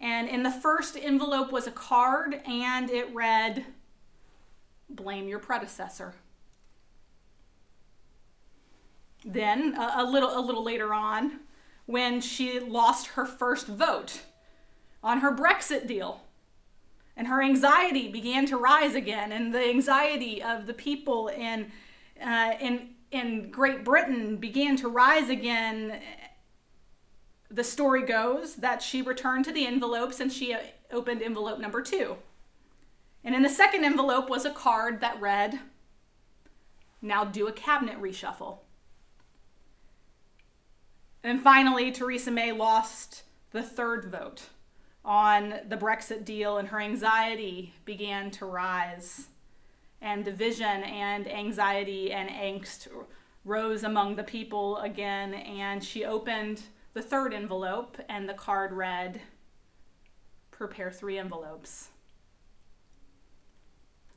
and 0.00 0.28
in 0.28 0.42
the 0.42 0.50
first 0.50 0.96
envelope 0.96 1.52
was 1.52 1.66
a 1.66 1.70
card, 1.70 2.40
and 2.46 2.90
it 2.90 3.14
read, 3.14 3.66
Blame 4.88 5.28
your 5.28 5.38
predecessor. 5.38 6.14
Then, 9.24 9.74
a, 9.74 10.02
a 10.02 10.04
little, 10.04 10.36
a 10.36 10.40
little 10.40 10.64
later 10.64 10.94
on, 10.94 11.40
when 11.90 12.20
she 12.20 12.60
lost 12.60 13.08
her 13.08 13.26
first 13.26 13.66
vote 13.66 14.22
on 15.02 15.18
her 15.18 15.34
Brexit 15.34 15.88
deal. 15.88 16.22
And 17.16 17.26
her 17.26 17.42
anxiety 17.42 18.08
began 18.08 18.46
to 18.46 18.56
rise 18.56 18.94
again, 18.94 19.32
and 19.32 19.52
the 19.52 19.68
anxiety 19.68 20.42
of 20.42 20.66
the 20.66 20.72
people 20.72 21.28
in, 21.28 21.72
uh, 22.24 22.54
in, 22.60 22.90
in 23.10 23.50
Great 23.50 23.84
Britain 23.84 24.36
began 24.36 24.76
to 24.76 24.88
rise 24.88 25.28
again. 25.28 26.00
The 27.50 27.64
story 27.64 28.02
goes 28.06 28.56
that 28.56 28.80
she 28.82 29.02
returned 29.02 29.44
to 29.46 29.52
the 29.52 29.66
envelopes 29.66 30.20
and 30.20 30.32
she 30.32 30.56
opened 30.92 31.22
envelope 31.22 31.58
number 31.58 31.82
two. 31.82 32.16
And 33.24 33.34
in 33.34 33.42
the 33.42 33.48
second 33.48 33.84
envelope 33.84 34.30
was 34.30 34.44
a 34.44 34.50
card 34.50 35.00
that 35.00 35.20
read, 35.20 35.58
Now 37.02 37.24
do 37.24 37.48
a 37.48 37.52
cabinet 37.52 38.00
reshuffle. 38.00 38.58
And 41.22 41.42
finally, 41.42 41.92
Theresa 41.92 42.30
May 42.30 42.52
lost 42.52 43.24
the 43.50 43.62
third 43.62 44.06
vote 44.06 44.42
on 45.04 45.54
the 45.68 45.76
Brexit 45.76 46.24
deal, 46.24 46.58
and 46.58 46.68
her 46.68 46.80
anxiety 46.80 47.74
began 47.84 48.30
to 48.32 48.46
rise. 48.46 49.28
And 50.00 50.24
division 50.24 50.82
and 50.82 51.30
anxiety 51.30 52.12
and 52.12 52.30
angst 52.30 52.88
rose 53.44 53.84
among 53.84 54.16
the 54.16 54.24
people 54.24 54.78
again. 54.78 55.34
And 55.34 55.84
she 55.84 56.04
opened 56.04 56.62
the 56.94 57.02
third 57.02 57.34
envelope, 57.34 57.98
and 58.08 58.28
the 58.28 58.34
card 58.34 58.72
read, 58.72 59.20
Prepare 60.50 60.90
three 60.90 61.18
envelopes. 61.18 61.88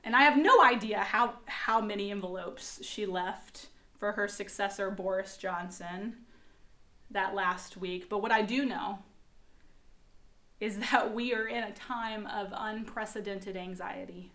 And 0.06 0.16
I 0.16 0.24
have 0.24 0.38
no 0.38 0.64
idea 0.64 1.00
how, 1.00 1.36
how 1.46 1.80
many 1.80 2.12
envelopes 2.12 2.80
she 2.84 3.06
left 3.06 3.68
for 3.98 4.14
her 4.14 4.28
successor, 4.28 4.90
Boris 4.90 5.38
Johnson 5.38 6.23
that 7.14 7.34
last 7.34 7.78
week. 7.78 8.10
But 8.10 8.22
what 8.22 8.32
I 8.32 8.42
do 8.42 8.66
know 8.66 9.00
is 10.60 10.78
that 10.92 11.14
we 11.14 11.34
are 11.34 11.48
in 11.48 11.64
a 11.64 11.72
time 11.72 12.26
of 12.28 12.54
unprecedented 12.56 13.58
anxiety 13.58 14.32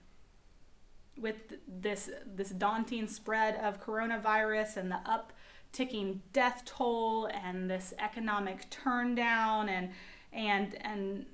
with 1.16 1.54
this 1.66 2.10
this 2.26 2.50
daunting 2.50 3.08
spread 3.08 3.56
of 3.56 3.82
coronavirus 3.82 4.76
and 4.76 4.90
the 4.90 5.00
upticking 5.04 6.20
death 6.32 6.62
toll 6.64 7.26
and 7.26 7.68
this 7.68 7.92
economic 7.98 8.70
turndown 8.70 9.68
and 9.68 9.90
and 10.32 10.76
and 10.82 11.26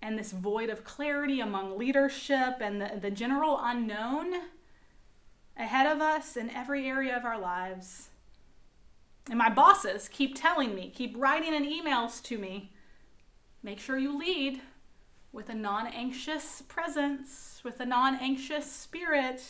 and 0.00 0.18
this 0.18 0.30
void 0.30 0.70
of 0.70 0.84
clarity 0.84 1.40
among 1.40 1.76
leadership 1.76 2.58
and 2.60 2.80
the, 2.80 2.98
the 3.00 3.10
general 3.10 3.58
unknown 3.60 4.32
ahead 5.56 5.86
of 5.86 6.00
us 6.00 6.36
in 6.36 6.50
every 6.50 6.86
area 6.86 7.16
of 7.16 7.24
our 7.24 7.38
lives. 7.38 8.07
And 9.28 9.38
my 9.38 9.50
bosses 9.50 10.08
keep 10.08 10.34
telling 10.34 10.74
me, 10.74 10.90
keep 10.94 11.14
writing 11.16 11.54
in 11.54 11.64
emails 11.64 12.22
to 12.24 12.38
me, 12.38 12.72
make 13.62 13.78
sure 13.78 13.98
you 13.98 14.18
lead 14.18 14.60
with 15.32 15.50
a 15.50 15.54
non 15.54 15.86
anxious 15.86 16.62
presence, 16.62 17.60
with 17.62 17.80
a 17.80 17.86
non 17.86 18.16
anxious 18.16 18.70
spirit. 18.70 19.42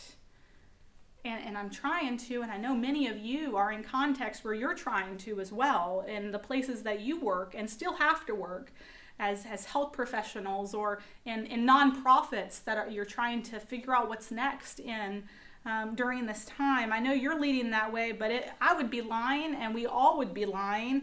And, 1.24 1.44
and 1.44 1.58
I'm 1.58 1.70
trying 1.70 2.16
to, 2.18 2.42
and 2.42 2.50
I 2.50 2.56
know 2.56 2.74
many 2.74 3.08
of 3.08 3.18
you 3.18 3.56
are 3.56 3.72
in 3.72 3.82
contexts 3.82 4.44
where 4.44 4.54
you're 4.54 4.74
trying 4.74 5.16
to 5.18 5.40
as 5.40 5.52
well, 5.52 6.04
in 6.08 6.30
the 6.30 6.38
places 6.38 6.82
that 6.84 7.00
you 7.00 7.20
work 7.20 7.54
and 7.56 7.68
still 7.68 7.94
have 7.94 8.24
to 8.26 8.34
work 8.34 8.72
as, 9.18 9.44
as 9.46 9.64
health 9.64 9.92
professionals 9.92 10.74
or 10.74 11.00
in, 11.24 11.46
in 11.46 11.66
nonprofits 11.66 12.62
that 12.64 12.78
are, 12.78 12.88
you're 12.88 13.04
trying 13.04 13.42
to 13.42 13.58
figure 13.58 13.94
out 13.94 14.08
what's 14.08 14.30
next 14.30 14.80
in 14.80 15.24
um, 15.68 15.94
during 15.94 16.26
this 16.26 16.44
time. 16.46 16.92
I 16.92 16.98
know 16.98 17.12
you're 17.12 17.38
leading 17.38 17.70
that 17.70 17.92
way, 17.92 18.12
but 18.12 18.30
it, 18.30 18.50
I 18.60 18.74
would 18.74 18.90
be 18.90 19.02
lying, 19.02 19.54
and 19.54 19.74
we 19.74 19.86
all 19.86 20.16
would 20.18 20.32
be 20.32 20.46
lying, 20.46 21.02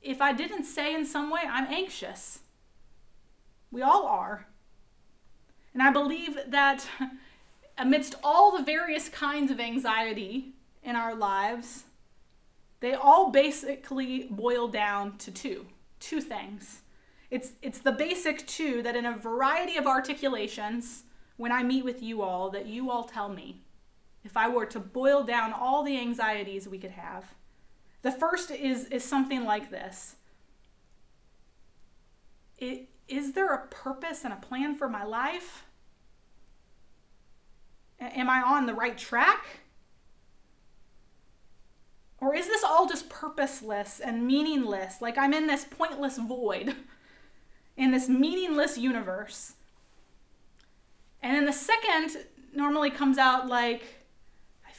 if 0.00 0.20
I 0.20 0.32
didn't 0.32 0.64
say 0.64 0.94
in 0.94 1.04
some 1.04 1.30
way, 1.30 1.40
I'm 1.48 1.66
anxious. 1.66 2.40
We 3.70 3.82
all 3.82 4.06
are. 4.06 4.46
And 5.72 5.82
I 5.82 5.90
believe 5.90 6.36
that 6.48 6.86
amidst 7.78 8.16
all 8.22 8.56
the 8.56 8.62
various 8.62 9.08
kinds 9.08 9.50
of 9.50 9.60
anxiety 9.60 10.52
in 10.82 10.96
our 10.96 11.14
lives, 11.14 11.84
they 12.80 12.94
all 12.94 13.30
basically 13.30 14.26
boil 14.30 14.68
down 14.68 15.16
to 15.18 15.30
two 15.30 15.66
two 16.02 16.20
things. 16.20 16.82
It's, 17.30 17.52
it's 17.62 17.78
the 17.78 17.92
basic 17.92 18.44
two 18.46 18.82
that 18.82 18.96
in 18.96 19.06
a 19.06 19.16
variety 19.16 19.76
of 19.76 19.86
articulations, 19.86 21.04
when 21.36 21.52
I 21.52 21.62
meet 21.62 21.84
with 21.84 22.02
you 22.02 22.22
all, 22.22 22.50
that 22.50 22.66
you 22.66 22.90
all 22.90 23.04
tell 23.04 23.28
me 23.28 23.61
if 24.24 24.36
I 24.36 24.48
were 24.48 24.66
to 24.66 24.80
boil 24.80 25.24
down 25.24 25.52
all 25.52 25.82
the 25.82 25.98
anxieties 25.98 26.68
we 26.68 26.78
could 26.78 26.92
have. 26.92 27.34
The 28.02 28.12
first 28.12 28.50
is, 28.50 28.86
is 28.86 29.04
something 29.04 29.44
like 29.44 29.70
this 29.70 30.16
it, 32.58 32.88
Is 33.08 33.32
there 33.32 33.52
a 33.52 33.66
purpose 33.66 34.24
and 34.24 34.32
a 34.32 34.36
plan 34.36 34.74
for 34.74 34.88
my 34.88 35.04
life? 35.04 35.64
A- 38.00 38.16
am 38.16 38.28
I 38.30 38.42
on 38.42 38.66
the 38.66 38.74
right 38.74 38.96
track? 38.96 39.60
Or 42.20 42.36
is 42.36 42.46
this 42.46 42.62
all 42.62 42.86
just 42.86 43.08
purposeless 43.08 43.98
and 43.98 44.24
meaningless, 44.24 45.02
like 45.02 45.18
I'm 45.18 45.34
in 45.34 45.48
this 45.48 45.64
pointless 45.64 46.18
void, 46.18 46.76
in 47.76 47.90
this 47.90 48.08
meaningless 48.08 48.78
universe. 48.78 49.54
And 51.20 51.34
then 51.34 51.46
the 51.46 51.52
second 51.52 52.24
normally 52.54 52.90
comes 52.90 53.18
out 53.18 53.48
like 53.48 54.01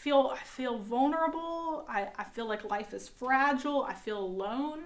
feel 0.03 0.33
I 0.35 0.43
feel 0.43 0.79
vulnerable, 0.79 1.85
I, 1.87 2.09
I 2.17 2.25
feel 2.25 2.45
like 2.45 2.69
life 2.69 2.93
is 2.93 3.07
fragile, 3.07 3.85
I 3.85 3.93
feel 3.93 4.19
alone. 4.19 4.81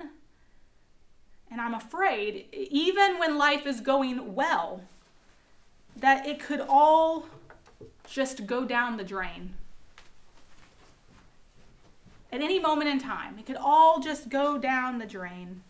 And 1.49 1.59
I'm 1.59 1.73
afraid, 1.73 2.45
even 2.53 3.17
when 3.17 3.35
life 3.35 3.65
is 3.65 3.81
going 3.81 4.35
well, 4.35 4.83
that 5.95 6.27
it 6.27 6.39
could 6.39 6.61
all 6.69 7.25
just 8.07 8.45
go 8.45 8.63
down 8.63 8.97
the 8.97 9.03
drain. 9.03 9.55
At 12.31 12.41
any 12.41 12.59
moment 12.59 12.91
in 12.91 12.99
time, 12.99 13.39
it 13.39 13.47
could 13.47 13.55
all 13.55 13.99
just 13.99 14.29
go 14.29 14.59
down 14.59 14.99
the 14.99 15.07
drain. 15.07 15.63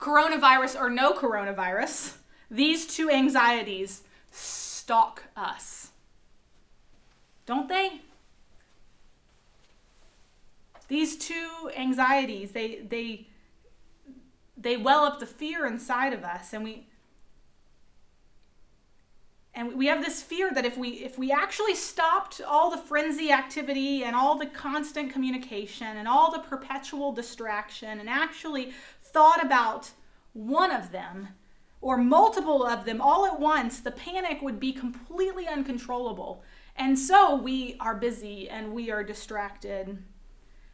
Coronavirus 0.00 0.80
or 0.80 0.88
no 0.88 1.12
coronavirus, 1.12 2.14
these 2.50 2.86
two 2.86 3.10
anxieties 3.10 4.04
stalk 4.30 5.24
us. 5.36 5.91
Don't 7.46 7.68
they? 7.68 8.00
These 10.88 11.16
two 11.16 11.70
anxieties, 11.76 12.52
they 12.52 12.80
they 12.88 13.26
they 14.56 14.76
well 14.76 15.04
up 15.04 15.20
the 15.20 15.26
fear 15.26 15.66
inside 15.66 16.12
of 16.12 16.24
us 16.24 16.52
and 16.52 16.62
we 16.62 16.86
and 19.54 19.76
we 19.76 19.86
have 19.86 20.02
this 20.02 20.22
fear 20.22 20.50
that 20.52 20.64
if 20.64 20.78
we 20.78 20.90
if 20.90 21.18
we 21.18 21.30
actually 21.30 21.74
stopped 21.74 22.40
all 22.46 22.70
the 22.70 22.78
frenzy 22.78 23.30
activity 23.30 24.04
and 24.04 24.16
all 24.16 24.38
the 24.38 24.46
constant 24.46 25.12
communication 25.12 25.96
and 25.96 26.08
all 26.08 26.30
the 26.30 26.38
perpetual 26.38 27.12
distraction 27.12 28.00
and 28.00 28.08
actually 28.08 28.72
thought 29.02 29.44
about 29.44 29.90
one 30.32 30.70
of 30.70 30.92
them 30.92 31.28
or 31.80 31.98
multiple 31.98 32.64
of 32.64 32.84
them 32.84 33.00
all 33.00 33.26
at 33.26 33.38
once 33.38 33.80
the 33.80 33.90
panic 33.90 34.40
would 34.40 34.58
be 34.58 34.72
completely 34.72 35.46
uncontrollable 35.46 36.42
and 36.76 36.98
so 36.98 37.34
we 37.34 37.76
are 37.80 37.94
busy 37.94 38.48
and 38.48 38.72
we 38.72 38.90
are 38.90 39.04
distracted. 39.04 39.88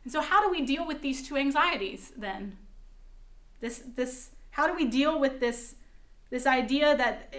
And 0.04 0.12
so 0.12 0.20
how 0.20 0.42
do 0.42 0.50
we 0.50 0.64
deal 0.64 0.86
with 0.86 1.02
these 1.02 1.26
two 1.26 1.36
anxieties 1.36 2.12
then? 2.16 2.56
This 3.60 3.82
this 3.96 4.30
how 4.50 4.66
do 4.66 4.74
we 4.74 4.86
deal 4.86 5.18
with 5.18 5.40
this 5.40 5.74
this 6.30 6.46
idea 6.46 6.96
that 6.96 7.34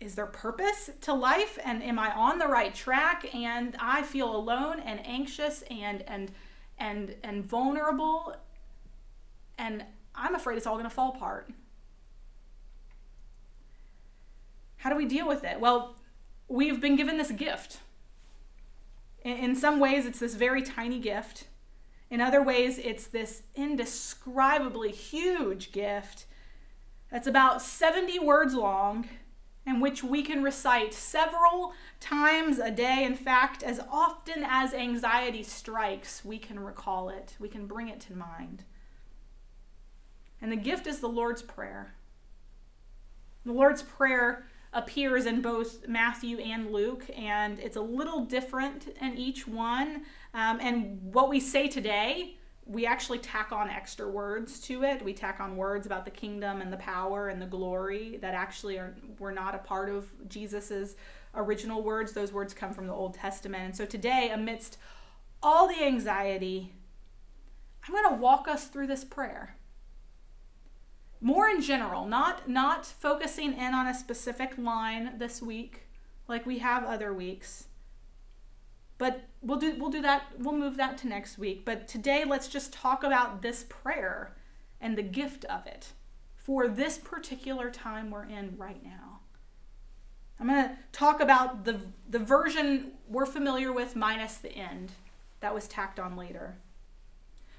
is 0.00 0.14
there 0.14 0.26
purpose 0.26 0.90
to 1.02 1.14
life? 1.14 1.58
And 1.64 1.82
am 1.82 1.98
i 1.98 2.12
on 2.12 2.38
the 2.38 2.46
right 2.46 2.74
track? 2.74 3.34
And 3.34 3.74
i 3.80 4.02
feel 4.02 4.34
alone 4.34 4.80
and 4.80 5.04
anxious 5.06 5.64
and 5.70 6.02
and 6.02 6.30
and 6.78 7.14
and 7.24 7.44
vulnerable. 7.44 8.36
And 9.56 9.84
i'm 10.14 10.34
afraid 10.34 10.58
it's 10.58 10.66
all 10.66 10.74
going 10.74 10.84
to 10.84 10.90
fall 10.90 11.14
apart. 11.16 11.50
How 14.76 14.90
do 14.90 14.96
we 14.96 15.06
deal 15.06 15.26
with 15.26 15.42
it? 15.42 15.58
Well 15.58 15.96
we've 16.48 16.80
been 16.80 16.96
given 16.96 17.18
this 17.18 17.30
gift 17.32 17.80
in, 19.22 19.56
some 19.56 19.80
ways 19.80 20.06
it's 20.06 20.20
this 20.20 20.34
very 20.34 20.62
tiny 20.62 21.00
gift 21.00 21.44
in 22.10 22.20
other 22.20 22.42
ways 22.42 22.78
it's 22.78 23.06
this 23.06 23.42
indescribably 23.54 24.92
huge 24.92 25.72
gift 25.72 26.26
that's 27.10 27.26
about 27.26 27.62
70 27.62 28.18
words 28.20 28.54
long 28.54 29.08
and 29.66 29.82
which 29.82 30.04
we 30.04 30.22
can 30.22 30.44
recite 30.44 30.94
several 30.94 31.74
times 31.98 32.58
a 32.60 32.70
day. 32.70 33.04
In 33.04 33.16
fact, 33.16 33.64
as 33.64 33.80
often 33.90 34.44
as 34.48 34.72
anxiety 34.72 35.42
strikes, 35.42 36.24
we 36.24 36.38
can 36.38 36.60
recall 36.60 37.08
it, 37.08 37.34
we 37.40 37.48
can 37.48 37.66
bring 37.66 37.88
it 37.88 38.00
to 38.02 38.14
mind. 38.14 38.62
And 40.40 40.52
the 40.52 40.56
gift 40.56 40.86
is 40.86 41.00
the 41.00 41.08
Lord's 41.08 41.42
Prayer. 41.42 41.94
The 43.44 43.52
Lord's 43.52 43.82
Prayer 43.82 44.46
appears 44.76 45.26
in 45.26 45.40
both 45.40 45.88
Matthew 45.88 46.38
and 46.38 46.70
Luke, 46.70 47.04
and 47.16 47.58
it's 47.58 47.76
a 47.76 47.80
little 47.80 48.24
different 48.24 48.94
in 49.00 49.16
each 49.16 49.48
one. 49.48 50.04
Um, 50.34 50.60
and 50.60 51.00
what 51.02 51.28
we 51.28 51.40
say 51.40 51.66
today 51.66 52.36
we 52.66 52.84
actually 52.84 53.18
tack 53.18 53.52
on 53.52 53.70
extra 53.70 54.08
words 54.08 54.58
to 54.60 54.82
it. 54.82 55.02
We 55.04 55.14
tack 55.14 55.38
on 55.38 55.56
words 55.56 55.86
about 55.86 56.04
the 56.04 56.10
kingdom 56.10 56.60
and 56.60 56.72
the 56.72 56.76
power 56.78 57.28
and 57.28 57.40
the 57.40 57.46
glory 57.46 58.18
that 58.20 58.34
actually 58.34 58.76
are 58.76 58.96
were 59.20 59.30
not 59.30 59.54
a 59.54 59.58
part 59.58 59.88
of 59.88 60.10
Jesus's 60.28 60.96
original 61.36 61.82
words. 61.82 62.12
Those 62.12 62.32
words 62.32 62.52
come 62.52 62.74
from 62.74 62.88
the 62.88 62.92
Old 62.92 63.14
Testament. 63.14 63.62
And 63.62 63.76
so 63.76 63.86
today, 63.86 64.30
amidst 64.34 64.78
all 65.44 65.68
the 65.68 65.80
anxiety, 65.80 66.72
I'm 67.86 67.94
going 67.94 68.16
to 68.16 68.20
walk 68.20 68.48
us 68.48 68.66
through 68.66 68.88
this 68.88 69.04
prayer. 69.04 69.54
More 71.26 71.48
in 71.48 71.60
general, 71.60 72.06
not 72.06 72.48
not 72.48 72.86
focusing 72.86 73.52
in 73.58 73.74
on 73.74 73.88
a 73.88 73.94
specific 73.94 74.56
line 74.56 75.18
this 75.18 75.42
week 75.42 75.88
like 76.28 76.46
we 76.46 76.60
have 76.60 76.84
other 76.84 77.12
weeks. 77.12 77.66
But 78.96 79.22
we'll 79.42 79.58
do 79.58 79.74
we'll 79.76 79.90
do 79.90 80.02
that 80.02 80.26
we'll 80.38 80.54
move 80.54 80.76
that 80.76 80.96
to 80.98 81.08
next 81.08 81.36
week. 81.36 81.64
But 81.64 81.88
today 81.88 82.24
let's 82.24 82.46
just 82.46 82.72
talk 82.72 83.02
about 83.02 83.42
this 83.42 83.64
prayer 83.68 84.36
and 84.80 84.96
the 84.96 85.02
gift 85.02 85.44
of 85.46 85.66
it 85.66 85.88
for 86.36 86.68
this 86.68 86.96
particular 86.96 87.72
time 87.72 88.12
we're 88.12 88.26
in 88.26 88.54
right 88.56 88.84
now. 88.84 89.18
I'm 90.38 90.46
going 90.46 90.62
to 90.62 90.76
talk 90.92 91.20
about 91.20 91.64
the 91.64 91.80
the 92.08 92.20
version 92.20 92.92
we're 93.08 93.26
familiar 93.26 93.72
with 93.72 93.96
minus 93.96 94.36
the 94.36 94.52
end 94.52 94.92
that 95.40 95.52
was 95.52 95.66
tacked 95.66 95.98
on 95.98 96.14
later. 96.16 96.58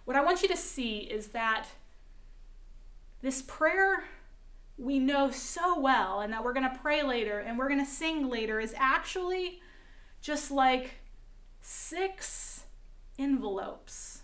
What 0.05 0.15
i 0.15 0.23
want 0.23 0.41
you 0.41 0.47
to 0.47 0.55
see 0.55 0.99
is 0.99 1.27
that 1.39 1.67
this 3.21 3.41
prayer 3.41 4.03
we 4.77 4.99
know 4.99 5.31
so 5.31 5.79
well 5.79 6.21
and 6.21 6.31
that 6.31 6.43
we're 6.43 6.53
going 6.53 6.69
to 6.69 6.79
pray 6.81 7.01
later 7.01 7.39
and 7.39 7.57
we're 7.57 7.67
going 7.67 7.83
to 7.83 7.91
sing 7.91 8.29
later 8.29 8.59
is 8.59 8.75
actually 8.77 9.59
just 10.21 10.51
like 10.51 10.95
six 11.61 12.65
envelopes 13.17 14.21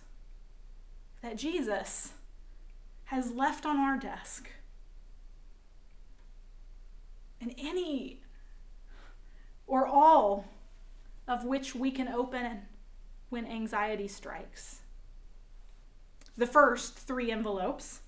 that 1.22 1.36
Jesus 1.36 2.12
has 3.04 3.32
left 3.32 3.66
on 3.66 3.78
our 3.78 3.98
desk. 3.98 4.48
And 7.40 7.54
any 7.58 8.20
or 9.66 9.86
all 9.86 10.46
of 11.26 11.44
which 11.44 11.74
we 11.74 11.90
can 11.90 12.08
open 12.08 12.62
when 13.28 13.46
anxiety 13.46 14.06
strikes. 14.06 14.80
The 16.36 16.46
first 16.46 16.96
three 16.96 17.30
envelopes 17.30 18.00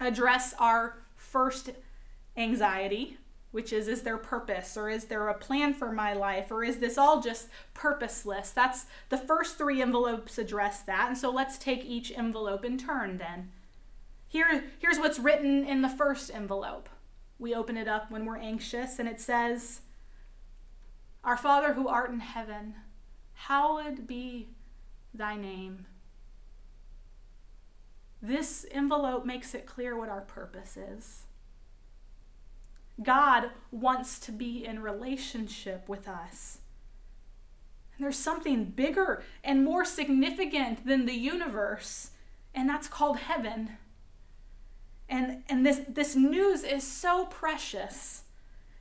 address 0.00 0.54
our 0.58 0.98
first 1.16 1.70
anxiety, 2.36 3.18
which 3.50 3.72
is 3.72 3.88
is 3.88 4.02
there 4.02 4.18
purpose 4.18 4.76
or 4.76 4.88
is 4.88 5.04
there 5.04 5.28
a 5.28 5.34
plan 5.34 5.74
for 5.74 5.90
my 5.92 6.12
life 6.12 6.50
or 6.50 6.62
is 6.62 6.78
this 6.78 6.98
all 6.98 7.20
just 7.20 7.48
purposeless? 7.74 8.50
That's 8.50 8.86
the 9.08 9.18
first 9.18 9.58
three 9.58 9.82
envelopes 9.82 10.38
address 10.38 10.82
that 10.82 11.08
and 11.08 11.18
so 11.18 11.30
let's 11.30 11.58
take 11.58 11.84
each 11.84 12.12
envelope 12.12 12.64
in 12.64 12.78
turn 12.78 13.18
then. 13.18 13.50
Here 14.28 14.64
here's 14.78 14.98
what's 14.98 15.18
written 15.18 15.64
in 15.64 15.82
the 15.82 15.88
first 15.88 16.30
envelope. 16.32 16.88
We 17.38 17.54
open 17.54 17.76
it 17.76 17.88
up 17.88 18.10
when 18.10 18.24
we're 18.24 18.38
anxious 18.38 18.98
and 18.98 19.08
it 19.08 19.20
says 19.20 19.80
our 21.24 21.36
father 21.36 21.74
who 21.74 21.88
art 21.88 22.10
in 22.10 22.20
heaven 22.20 22.74
hallowed 23.32 24.06
be 24.06 24.48
thy 25.14 25.36
name 25.36 25.86
this 28.20 28.66
envelope 28.70 29.24
makes 29.24 29.54
it 29.54 29.66
clear 29.66 29.96
what 29.96 30.08
our 30.08 30.22
purpose 30.22 30.76
is 30.76 31.22
God 33.02 33.50
wants 33.70 34.18
to 34.20 34.32
be 34.32 34.64
in 34.64 34.80
relationship 34.80 35.88
with 35.88 36.08
us. 36.08 36.58
And 37.96 38.04
there's 38.04 38.18
something 38.18 38.64
bigger 38.64 39.22
and 39.44 39.64
more 39.64 39.84
significant 39.84 40.86
than 40.86 41.06
the 41.06 41.14
universe, 41.14 42.10
and 42.54 42.68
that's 42.68 42.88
called 42.88 43.18
heaven. 43.18 43.70
And, 45.08 45.42
and 45.48 45.64
this, 45.64 45.80
this 45.88 46.16
news 46.16 46.64
is 46.64 46.84
so 46.84 47.26
precious 47.26 48.22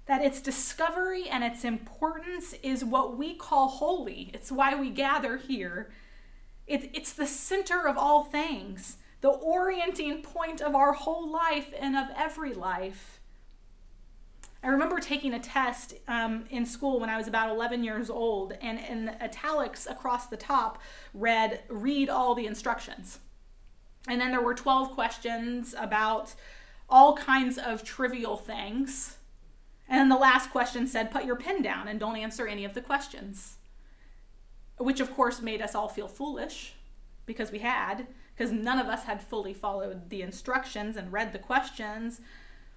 that 0.08 0.23
its 0.23 0.41
discovery 0.41 1.28
and 1.30 1.43
its 1.43 1.63
importance 1.63 2.54
is 2.63 2.84
what 2.84 3.17
we 3.17 3.36
call 3.36 3.67
holy. 3.67 4.32
It's 4.34 4.52
why 4.52 4.76
we 4.76 4.89
gather 4.89 5.38
here. 5.38 5.91
It, 6.65 6.89
it's 6.93 7.13
the 7.13 7.28
center 7.28 7.88
of 7.88 7.97
all 7.97 8.23
things, 8.23 8.97
the 9.21 9.30
orienting 9.30 10.21
point 10.21 10.62
of 10.62 10.75
our 10.75 10.93
whole 10.93 11.30
life 11.30 11.73
and 11.77 11.95
of 11.95 12.08
every 12.15 12.53
life. 12.53 13.19
I 14.63 14.67
remember 14.69 14.99
taking 14.99 15.34
a 15.34 15.39
test 15.39 15.93
um, 16.08 16.45
in 16.49 16.65
school 16.65 16.99
when 16.99 17.10
I 17.10 17.17
was 17.17 17.27
about 17.27 17.49
11 17.49 17.84
years 17.84 18.10
old, 18.10 18.53
and 18.62 18.80
in 18.80 19.10
italics 19.21 19.88
across 19.88 20.27
the 20.27 20.38
top 20.38 20.82
read, 21.13 21.62
read 21.69 22.10
all 22.10 22.36
the 22.36 22.45
instructions. 22.45 23.19
And 24.08 24.19
then 24.19 24.32
there 24.32 24.41
were 24.41 24.53
12 24.53 24.91
questions 24.91 25.75
about 25.77 26.34
all 26.89 27.15
kinds 27.15 27.58
of 27.58 27.84
trivial 27.84 28.38
things. 28.38 29.17
And 29.89 29.99
then 29.99 30.10
the 30.10 30.15
last 30.15 30.49
question 30.49 30.88
said, 30.88 31.12
put 31.12 31.25
your 31.25 31.36
pen 31.36 31.62
down 31.62 31.88
and 31.88 31.99
don't 31.99 32.17
answer 32.17 32.47
any 32.47 32.65
of 32.65 32.73
the 32.73 32.82
questions. 32.82 33.58
Which, 34.77 34.99
of 34.99 35.13
course, 35.13 35.41
made 35.41 35.62
us 35.62 35.75
all 35.75 35.89
feel 35.89 36.08
foolish 36.08 36.73
because 37.25 37.51
we 37.51 37.60
had, 37.60 38.08
because 38.38 38.52
none 38.52 38.78
of 38.78 38.88
us 38.88 39.06
had 39.06 39.21
fully 39.21 39.54
followed 39.54 40.10
the 40.10 40.21
instructions 40.21 40.95
and 40.95 41.12
read 41.12 41.34
the 41.34 41.39
questions. 41.39 42.21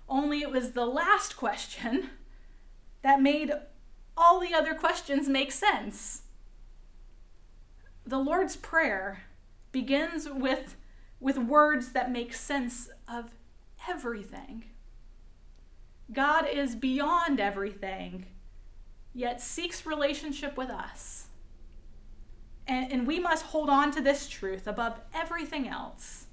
Only 0.09 0.40
it 0.40 0.51
was 0.51 0.73
the 0.73 0.87
last 0.87 1.37
question 1.37 2.11
that 3.03 3.20
made 3.20 3.53
all 4.16 4.40
the 4.40 4.55
other 4.55 4.75
questions 4.75 5.29
make 5.29 5.53
sense. 5.53 6.23
The 8.07 8.18
Lord's 8.18 8.57
Prayer 8.57 9.25
begins 9.70 10.29
with, 10.29 10.77
with 11.20 11.37
words 11.37 11.92
that 11.92 12.11
make 12.11 12.33
sense 12.33 12.88
of 13.07 13.31
everything. 13.88 14.64
God 16.11 16.46
is 16.51 16.75
beyond 16.75 17.38
everything, 17.38 18.27
yet 19.14 19.40
seeks 19.40 19.87
relationship 19.87 20.57
with 20.57 20.70
us. 20.70 21.19
And, 22.70 22.92
and 22.92 23.04
we 23.04 23.18
must 23.18 23.46
hold 23.46 23.68
on 23.68 23.90
to 23.90 24.00
this 24.00 24.28
truth 24.28 24.68
above 24.68 25.00
everything 25.12 25.66
else. 25.66 26.26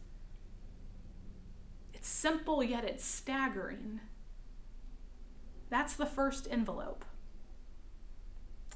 It's 1.95 2.07
simple, 2.07 2.63
yet 2.63 2.83
it's 2.83 3.03
staggering. 3.03 4.01
That's 5.71 5.95
the 5.95 6.05
first 6.05 6.47
envelope. 6.51 7.03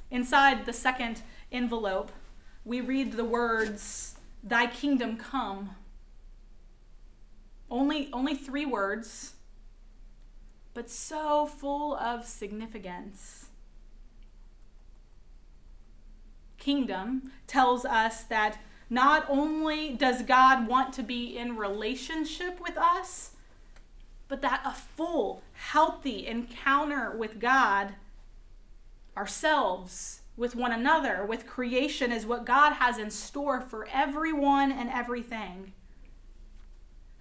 Inside 0.09 0.65
the 0.65 0.73
second 0.73 1.21
envelope, 1.51 2.11
we 2.65 2.81
read 2.81 3.11
the 3.11 3.25
words, 3.25 4.15
Thy 4.43 4.65
kingdom 4.65 5.15
come. 5.15 5.75
Only, 7.69 8.09
only 8.11 8.33
three 8.33 8.65
words, 8.65 9.33
but 10.73 10.89
so 10.89 11.45
full 11.45 11.95
of 11.95 12.25
significance. 12.25 13.50
Kingdom 16.61 17.31
tells 17.47 17.85
us 17.85 18.21
that 18.25 18.59
not 18.87 19.25
only 19.27 19.93
does 19.93 20.21
God 20.21 20.67
want 20.67 20.93
to 20.93 21.01
be 21.01 21.35
in 21.35 21.57
relationship 21.57 22.61
with 22.61 22.77
us, 22.77 23.31
but 24.27 24.43
that 24.43 24.61
a 24.63 24.71
full, 24.71 25.41
healthy 25.53 26.27
encounter 26.27 27.17
with 27.17 27.39
God, 27.39 27.95
ourselves, 29.17 30.21
with 30.37 30.55
one 30.55 30.71
another, 30.71 31.25
with 31.25 31.47
creation, 31.47 32.11
is 32.11 32.27
what 32.27 32.45
God 32.45 32.73
has 32.73 32.99
in 32.99 33.09
store 33.09 33.59
for 33.59 33.87
everyone 33.91 34.71
and 34.71 34.89
everything. 34.91 35.73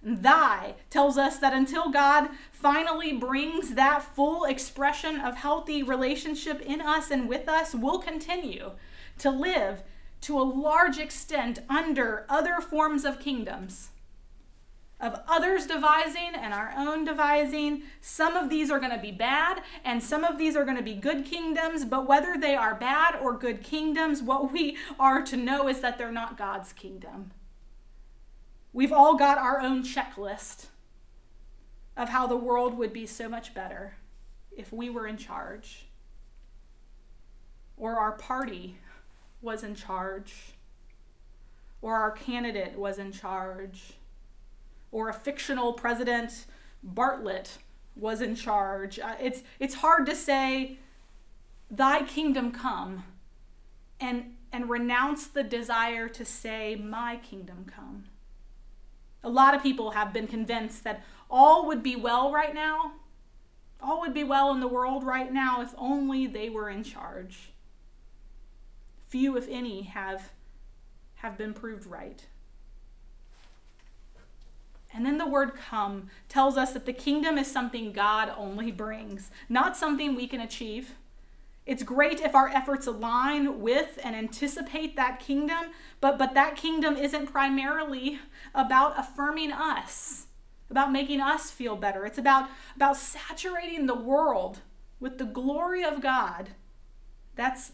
Thy 0.03 0.75
tells 0.91 1.17
us 1.17 1.39
that 1.39 1.53
until 1.53 1.89
God 1.89 2.29
finally 2.51 3.13
brings 3.13 3.73
that 3.73 4.03
full 4.03 4.45
expression 4.45 5.19
of 5.19 5.37
healthy 5.37 5.81
relationship 5.81 6.61
in 6.61 6.79
us 6.79 7.09
and 7.09 7.27
with 7.27 7.49
us, 7.49 7.73
we'll 7.73 7.99
continue 7.99 8.71
to 9.21 9.31
live 9.31 9.83
to 10.21 10.39
a 10.39 10.43
large 10.43 10.99
extent 10.99 11.59
under 11.67 12.25
other 12.29 12.61
forms 12.61 13.05
of 13.05 13.19
kingdoms 13.19 13.89
of 15.01 15.19
others 15.27 15.65
devising 15.65 16.35
and 16.35 16.53
our 16.53 16.73
own 16.77 17.03
devising. 17.03 17.81
Some 17.99 18.35
of 18.35 18.49
these 18.49 18.69
are 18.69 18.79
going 18.79 18.91
to 18.91 19.01
be 19.01 19.11
bad, 19.11 19.63
and 19.83 20.01
some 20.01 20.23
of 20.23 20.37
these 20.37 20.55
are 20.55 20.63
going 20.63 20.77
to 20.77 20.83
be 20.83 20.93
good 20.93 21.25
kingdoms. 21.25 21.83
But 21.83 22.07
whether 22.07 22.37
they 22.37 22.55
are 22.55 22.75
bad 22.75 23.15
or 23.15 23.35
good 23.35 23.63
kingdoms, 23.63 24.21
what 24.21 24.53
we 24.53 24.77
are 24.99 25.23
to 25.23 25.35
know 25.35 25.67
is 25.67 25.81
that 25.81 25.97
they're 25.97 26.11
not 26.11 26.37
God's 26.37 26.71
kingdom. 26.71 27.31
We've 28.73 28.93
all 28.93 29.17
got 29.17 29.39
our 29.39 29.59
own 29.59 29.83
checklist 29.83 30.67
of 31.97 32.09
how 32.09 32.27
the 32.27 32.37
world 32.37 32.77
would 32.77 32.93
be 32.93 33.05
so 33.05 33.27
much 33.27 33.53
better 33.53 33.95
if 34.55 34.71
we 34.71 34.89
were 34.89 35.07
in 35.07 35.17
charge, 35.17 35.87
or 37.75 37.97
our 37.97 38.13
party 38.13 38.77
was 39.41 39.63
in 39.63 39.75
charge, 39.75 40.53
or 41.81 41.95
our 41.95 42.11
candidate 42.11 42.77
was 42.77 42.99
in 42.99 43.11
charge 43.11 43.93
or 44.91 45.09
a 45.09 45.13
fictional 45.13 45.73
president 45.73 46.45
Bartlet 46.85 47.57
was 47.95 48.21
in 48.21 48.35
charge. 48.35 48.99
Uh, 48.99 49.15
it's 49.19 49.43
it's 49.59 49.75
hard 49.75 50.05
to 50.05 50.15
say 50.15 50.77
thy 51.69 52.03
kingdom 52.03 52.51
come 52.51 53.03
and 53.99 54.35
and 54.51 54.69
renounce 54.69 55.27
the 55.27 55.43
desire 55.43 56.09
to 56.09 56.25
say 56.25 56.75
my 56.75 57.17
kingdom 57.17 57.65
come. 57.65 58.05
A 59.23 59.29
lot 59.29 59.53
of 59.53 59.61
people 59.61 59.91
have 59.91 60.11
been 60.11 60.27
convinced 60.27 60.83
that 60.83 61.03
all 61.29 61.67
would 61.67 61.83
be 61.83 61.95
well 61.95 62.31
right 62.31 62.53
now. 62.53 62.93
All 63.81 64.01
would 64.01 64.13
be 64.13 64.23
well 64.23 64.51
in 64.51 64.59
the 64.59 64.67
world 64.67 65.03
right 65.03 65.31
now 65.31 65.61
if 65.61 65.73
only 65.77 66.27
they 66.27 66.49
were 66.49 66.69
in 66.69 66.83
charge. 66.83 67.51
Few 69.11 69.35
if 69.35 69.49
any 69.49 69.81
have 69.81 70.31
have 71.15 71.37
been 71.37 71.53
proved 71.53 71.85
right. 71.85 72.25
And 74.93 75.05
then 75.05 75.17
the 75.17 75.27
word 75.27 75.53
come 75.53 76.07
tells 76.29 76.55
us 76.55 76.71
that 76.71 76.85
the 76.85 76.93
kingdom 76.93 77.37
is 77.37 77.51
something 77.51 77.91
God 77.91 78.31
only 78.37 78.71
brings, 78.71 79.29
not 79.49 79.75
something 79.75 80.15
we 80.15 80.27
can 80.27 80.39
achieve. 80.39 80.93
It's 81.65 81.83
great 81.83 82.21
if 82.21 82.35
our 82.35 82.47
efforts 82.47 82.87
align 82.87 83.59
with 83.59 83.99
and 84.01 84.15
anticipate 84.15 84.95
that 84.95 85.19
kingdom, 85.19 85.71
but, 85.99 86.17
but 86.17 86.33
that 86.33 86.55
kingdom 86.55 86.95
isn't 86.95 87.27
primarily 87.27 88.19
about 88.55 88.97
affirming 88.97 89.51
us, 89.51 90.27
about 90.69 90.93
making 90.93 91.19
us 91.19 91.51
feel 91.51 91.75
better. 91.75 92.05
It's 92.05 92.17
about, 92.17 92.47
about 92.77 92.95
saturating 92.95 93.87
the 93.87 93.93
world 93.93 94.59
with 95.01 95.17
the 95.17 95.25
glory 95.25 95.83
of 95.83 96.01
God. 96.01 96.51
That's, 97.35 97.73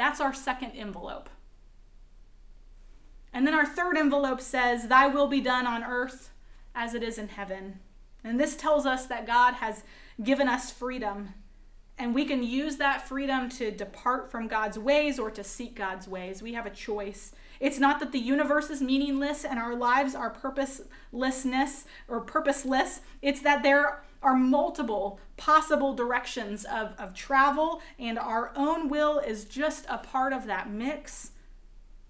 that's 0.00 0.20
our 0.20 0.32
second 0.32 0.72
envelope. 0.72 1.28
And 3.32 3.46
then 3.46 3.54
our 3.54 3.66
third 3.66 3.96
envelope 3.96 4.40
says, 4.40 4.88
Thy 4.88 5.06
will 5.06 5.28
be 5.28 5.40
done 5.40 5.66
on 5.66 5.84
earth 5.84 6.30
as 6.74 6.94
it 6.94 7.02
is 7.02 7.18
in 7.18 7.28
heaven. 7.28 7.78
And 8.24 8.38
this 8.38 8.56
tells 8.56 8.86
us 8.86 9.06
that 9.06 9.26
God 9.26 9.54
has 9.54 9.82
given 10.22 10.48
us 10.48 10.70
freedom, 10.70 11.34
and 11.98 12.14
we 12.14 12.24
can 12.24 12.42
use 12.42 12.76
that 12.76 13.06
freedom 13.06 13.48
to 13.50 13.70
depart 13.70 14.30
from 14.30 14.48
God's 14.48 14.78
ways 14.78 15.18
or 15.18 15.30
to 15.30 15.44
seek 15.44 15.74
God's 15.74 16.08
ways. 16.08 16.42
We 16.42 16.54
have 16.54 16.66
a 16.66 16.70
choice. 16.70 17.32
It's 17.60 17.78
not 17.78 18.00
that 18.00 18.12
the 18.12 18.18
universe 18.18 18.70
is 18.70 18.80
meaningless 18.80 19.44
and 19.44 19.58
our 19.58 19.74
lives 19.74 20.14
are 20.14 20.30
purposelessness 20.30 21.84
or 22.08 22.20
purposeless. 22.20 23.02
It's 23.20 23.42
that 23.42 23.62
there 23.62 24.02
are 24.22 24.34
multiple 24.34 25.18
possible 25.36 25.94
directions 25.94 26.64
of, 26.64 26.94
of 26.98 27.14
travel, 27.14 27.80
and 27.98 28.18
our 28.18 28.52
own 28.54 28.88
will 28.88 29.18
is 29.18 29.44
just 29.44 29.86
a 29.88 29.98
part 29.98 30.32
of 30.32 30.46
that 30.46 30.70
mix 30.70 31.32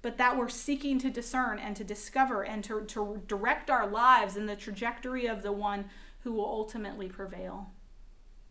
but 0.03 0.17
that 0.19 0.37
we're 0.37 0.49
seeking 0.49 0.99
to 0.99 1.11
discern 1.11 1.59
and 1.59 1.77
to 1.77 1.85
discover 1.85 2.43
and 2.43 2.65
to, 2.65 2.83
to 2.83 3.23
direct 3.27 3.71
our 3.71 3.87
lives 3.87 4.37
in 4.37 4.47
the 4.47 4.57
trajectory 4.57 5.27
of 5.27 5.43
the 5.43 5.53
one 5.53 5.85
who 6.21 6.33
will 6.33 6.47
ultimately 6.47 7.09
prevail. 7.09 7.71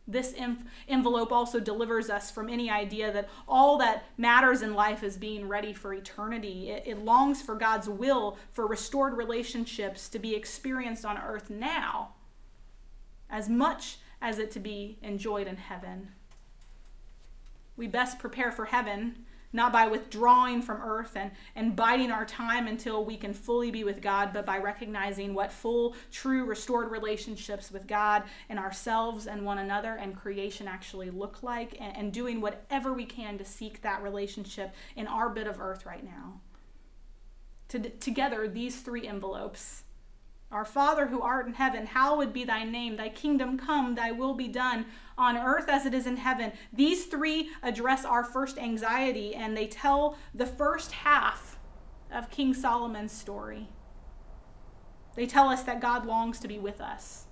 This 0.07 0.33
envelope 0.87 1.31
also 1.31 1.59
delivers 1.59 2.09
us 2.09 2.31
from 2.31 2.49
any 2.49 2.69
idea 2.69 3.11
that 3.11 3.29
all 3.47 3.77
that 3.77 4.05
matters 4.17 4.63
in 4.63 4.73
life 4.73 5.03
is 5.03 5.17
being 5.17 5.47
ready 5.47 5.71
for 5.71 5.93
eternity. 5.93 6.71
It, 6.71 6.83
it 6.87 7.05
longs 7.05 7.43
for 7.43 7.53
God's 7.53 7.87
will 7.87 8.37
for 8.51 8.65
restored 8.65 9.15
relationships 9.15 10.09
to 10.09 10.17
be 10.17 10.35
experienced 10.35 11.05
on 11.05 11.19
earth 11.19 11.51
now, 11.51 12.15
as 13.29 13.49
much 13.49 13.97
as 14.21 14.39
it 14.39 14.51
to 14.51 14.59
be 14.59 14.97
enjoyed 15.01 15.47
in 15.47 15.57
heaven. 15.57 16.09
We 17.77 17.87
best 17.87 18.19
prepare 18.19 18.51
for 18.51 18.65
heaven 18.65 19.25
not 19.51 19.73
by 19.73 19.87
withdrawing 19.87 20.61
from 20.61 20.81
earth 20.81 21.15
and, 21.15 21.31
and 21.55 21.75
biding 21.75 22.11
our 22.11 22.25
time 22.25 22.67
until 22.67 23.03
we 23.03 23.17
can 23.17 23.33
fully 23.33 23.71
be 23.71 23.83
with 23.83 24.01
God, 24.01 24.31
but 24.31 24.45
by 24.45 24.57
recognizing 24.57 25.33
what 25.33 25.51
full, 25.51 25.95
true, 26.11 26.45
restored 26.45 26.91
relationships 26.91 27.71
with 27.71 27.87
God 27.87 28.23
and 28.49 28.59
ourselves 28.59 29.27
and 29.27 29.43
one 29.43 29.57
another 29.57 29.95
and 29.95 30.15
creation 30.15 30.67
actually 30.67 31.09
look 31.09 31.41
like, 31.41 31.75
and, 31.79 31.97
and 31.97 32.13
doing 32.13 32.41
whatever 32.41 32.93
we 32.93 33.05
can 33.05 33.37
to 33.37 33.45
seek 33.45 33.81
that 33.81 34.03
relationship 34.03 34.73
in 34.95 35.07
our 35.07 35.29
bit 35.29 35.47
of 35.47 35.59
earth 35.59 35.85
right 35.85 36.03
now. 36.03 36.39
To, 37.69 37.79
together, 37.79 38.47
these 38.47 38.81
three 38.81 39.07
envelopes 39.07 39.83
our 40.51 40.65
Father 40.65 41.07
who 41.07 41.21
art 41.21 41.45
in 41.47 41.53
heaven, 41.53 41.85
hallowed 41.85 42.33
be 42.33 42.43
thy 42.43 42.63
name. 42.63 42.95
Thy 42.95 43.09
kingdom 43.09 43.57
come, 43.57 43.95
thy 43.95 44.11
will 44.11 44.33
be 44.33 44.47
done 44.47 44.85
on 45.17 45.37
earth 45.37 45.69
as 45.69 45.85
it 45.85 45.93
is 45.93 46.07
in 46.07 46.17
heaven. 46.17 46.51
These 46.73 47.05
three 47.05 47.49
address 47.61 48.03
our 48.03 48.23
first 48.23 48.57
anxiety 48.57 49.35
and 49.35 49.55
they 49.55 49.67
tell 49.67 50.17
the 50.33 50.47
first 50.47 50.91
half 50.91 51.59
of 52.11 52.31
King 52.31 52.53
Solomon's 52.53 53.11
story. 53.11 53.69
They 55.15 55.27
tell 55.27 55.49
us 55.49 55.63
that 55.63 55.81
God 55.81 56.05
longs 56.05 56.39
to 56.39 56.47
be 56.47 56.57
with 56.57 56.81
us 56.81 57.25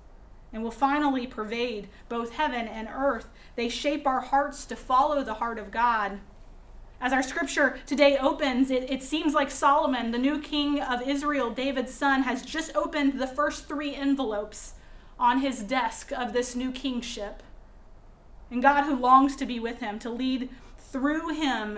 and 0.53 0.63
will 0.63 0.71
finally 0.71 1.25
pervade 1.25 1.89
both 2.09 2.33
heaven 2.33 2.67
and 2.67 2.87
earth. 2.93 3.29
They 3.55 3.69
shape 3.69 4.05
our 4.05 4.21
hearts 4.21 4.65
to 4.65 4.75
follow 4.75 5.23
the 5.23 5.35
heart 5.35 5.57
of 5.57 5.71
God. 5.71 6.19
As 6.99 7.13
our 7.13 7.21
scripture 7.21 7.79
today 7.85 8.17
opens, 8.17 8.71
it, 8.71 8.89
it 8.89 9.03
seems 9.03 9.33
like 9.33 9.51
Solomon, 9.51 10.11
the 10.11 10.17
new 10.17 10.39
king 10.39 10.81
of 10.81 11.07
Israel, 11.07 11.51
David's 11.51 11.93
son, 11.93 12.23
has 12.23 12.41
just 12.41 12.75
opened 12.75 13.19
the 13.19 13.27
first 13.27 13.67
three 13.67 13.93
envelopes 13.93 14.73
on 15.19 15.41
his 15.41 15.61
desk 15.61 16.11
of 16.11 16.33
this 16.33 16.55
new 16.55 16.71
kingship. 16.71 17.43
And 18.49 18.61
God, 18.61 18.85
who 18.85 18.95
longs 18.95 19.35
to 19.35 19.45
be 19.45 19.59
with 19.59 19.79
him, 19.79 19.99
to 19.99 20.09
lead 20.09 20.49
through 20.77 21.35
him 21.35 21.77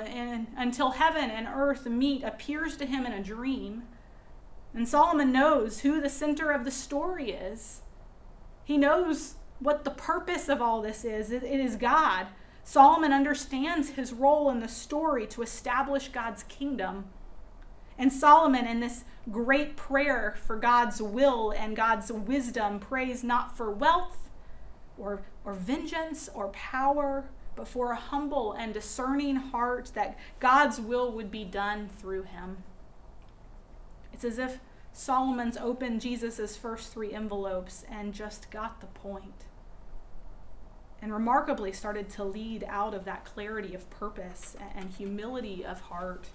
until 0.55 0.91
heaven 0.91 1.29
and 1.29 1.47
earth 1.47 1.85
meet, 1.85 2.23
appears 2.23 2.77
to 2.77 2.85
him 2.85 3.05
in 3.05 3.11
a 3.11 3.23
dream. 3.23 3.83
And 4.73 4.87
Solomon 4.87 5.31
knows 5.31 5.81
who 5.81 5.99
the 5.99 6.09
center 6.09 6.51
of 6.51 6.63
the 6.63 6.71
story 6.71 7.31
is. 7.31 7.81
He 8.63 8.77
knows 8.77 9.35
what 9.59 9.83
the 9.83 9.91
purpose 9.91 10.47
of 10.47 10.61
all 10.61 10.81
this 10.81 11.03
is 11.03 11.31
it 11.31 11.43
is 11.43 11.75
God. 11.75 12.27
Solomon 12.69 13.11
understands 13.11 13.89
his 13.89 14.13
role 14.13 14.51
in 14.51 14.59
the 14.59 14.67
story 14.67 15.25
to 15.25 15.41
establish 15.41 16.09
God's 16.09 16.43
kingdom. 16.43 17.05
And 17.97 18.13
Solomon, 18.13 18.67
in 18.67 18.79
this 18.79 19.05
great 19.31 19.75
prayer 19.75 20.35
for 20.45 20.55
God's 20.55 21.01
will 21.01 21.49
and 21.49 21.75
God's 21.75 22.11
wisdom, 22.11 22.79
prays 22.79 23.23
not 23.23 23.57
for 23.57 23.71
wealth 23.71 24.29
or, 24.99 25.23
or 25.43 25.53
vengeance 25.53 26.29
or 26.31 26.49
power, 26.49 27.25
but 27.55 27.67
for 27.67 27.91
a 27.91 27.95
humble 27.95 28.53
and 28.53 28.71
discerning 28.71 29.37
heart 29.37 29.89
that 29.95 30.15
God's 30.39 30.79
will 30.79 31.11
would 31.11 31.31
be 31.31 31.45
done 31.45 31.89
through 31.97 32.21
him. 32.21 32.57
It's 34.13 34.23
as 34.23 34.37
if 34.37 34.59
Solomon's 34.93 35.57
opened 35.57 36.01
Jesus' 36.01 36.55
first 36.55 36.93
three 36.93 37.15
envelopes 37.15 37.83
and 37.89 38.13
just 38.13 38.51
got 38.51 38.79
the 38.79 38.85
point. 38.85 39.45
And 41.01 41.13
remarkably 41.13 41.71
started 41.71 42.09
to 42.11 42.23
lead 42.23 42.65
out 42.67 42.93
of 42.93 43.05
that 43.05 43.23
clarity 43.23 43.73
of 43.73 43.89
purpose 43.89 44.55
and 44.75 44.89
humility 44.89 45.65
of 45.65 45.81
heart. 45.81 46.27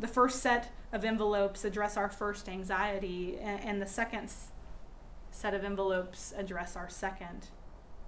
The 0.00 0.08
first 0.08 0.40
set 0.40 0.72
of 0.92 1.04
envelopes 1.04 1.64
address 1.64 1.96
our 1.96 2.08
first 2.08 2.48
anxiety, 2.48 3.38
and 3.38 3.80
the 3.80 3.86
second 3.86 4.32
set 5.30 5.54
of 5.54 5.64
envelopes 5.64 6.32
address 6.36 6.76
our 6.76 6.88
second. 6.88 7.48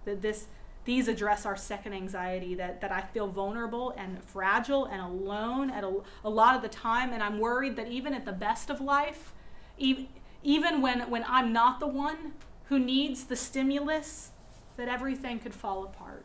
That 0.05 0.23
this 0.23 0.47
these 0.85 1.09
address 1.09 1.45
our 1.45 1.57
second 1.57 1.93
anxiety 1.93 2.55
that, 2.55 2.81
that 2.81 2.91
I 2.91 3.03
feel 3.03 3.29
vulnerable 3.29 3.95
and 3.97 4.23
fragile 4.25 4.87
and 4.87 5.01
alone 5.01 5.71
at 5.71 5.85
a, 5.85 6.01
a 6.25 6.31
lot 6.31 6.57
of 6.57 6.63
the 6.63 6.69
time. 6.69 7.13
And 7.13 7.23
I'm 7.23 7.39
worried 7.39 7.77
that 7.77 7.89
even 7.89 8.15
at 8.15 8.25
the 8.25 8.33
best 8.33 8.71
of 8.71 8.81
life, 8.81 9.35
even, 9.77 10.09
even 10.43 10.81
when, 10.81 11.11
when 11.11 11.25
I'm 11.29 11.53
not 11.53 11.81
the 11.81 11.87
one 11.87 12.33
who 12.71 12.79
needs 12.79 13.25
the 13.25 13.37
stimulus, 13.37 14.31
that 14.77 14.89
everything 14.89 15.39
could 15.39 15.55
fall 15.55 15.85
apart. 15.85 16.25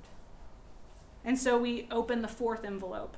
And 1.24 1.38
so 1.38 1.60
we 1.60 1.88
open 1.92 2.22
the 2.22 2.28
fourth 2.28 2.64
envelope. 2.64 3.18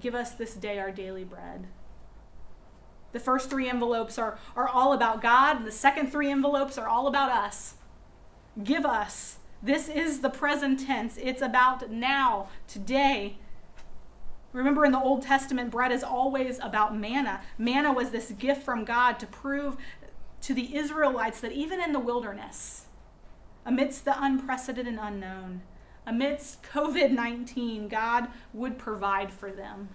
Give 0.00 0.14
us 0.14 0.32
this 0.32 0.54
day 0.54 0.78
our 0.78 0.90
daily 0.90 1.24
bread. 1.24 1.68
The 3.12 3.20
first 3.20 3.48
three 3.48 3.68
envelopes 3.68 4.18
are, 4.18 4.38
are 4.56 4.68
all 4.68 4.92
about 4.92 5.22
God, 5.22 5.58
and 5.58 5.66
the 5.66 5.70
second 5.70 6.10
three 6.10 6.30
envelopes 6.30 6.76
are 6.76 6.88
all 6.88 7.06
about 7.06 7.30
us 7.30 7.74
give 8.62 8.86
us. 8.86 9.38
This 9.62 9.88
is 9.88 10.20
the 10.20 10.30
present 10.30 10.86
tense. 10.86 11.18
It's 11.20 11.42
about 11.42 11.90
now, 11.90 12.48
today. 12.68 13.38
Remember 14.52 14.84
in 14.84 14.92
the 14.92 15.00
Old 15.00 15.22
Testament, 15.22 15.70
bread 15.70 15.90
is 15.90 16.04
always 16.04 16.60
about 16.60 16.96
manna. 16.96 17.40
Manna 17.58 17.92
was 17.92 18.10
this 18.10 18.30
gift 18.32 18.62
from 18.62 18.84
God 18.84 19.18
to 19.18 19.26
prove 19.26 19.76
to 20.44 20.52
the 20.52 20.76
Israelites 20.76 21.40
that 21.40 21.52
even 21.52 21.80
in 21.80 21.92
the 21.92 21.98
wilderness, 21.98 22.84
amidst 23.64 24.04
the 24.04 24.22
unprecedented 24.22 24.86
and 24.92 25.00
unknown, 25.02 25.62
amidst 26.06 26.62
COVID 26.62 27.10
19, 27.12 27.88
God 27.88 28.28
would 28.52 28.76
provide 28.76 29.32
for 29.32 29.50
them. 29.50 29.88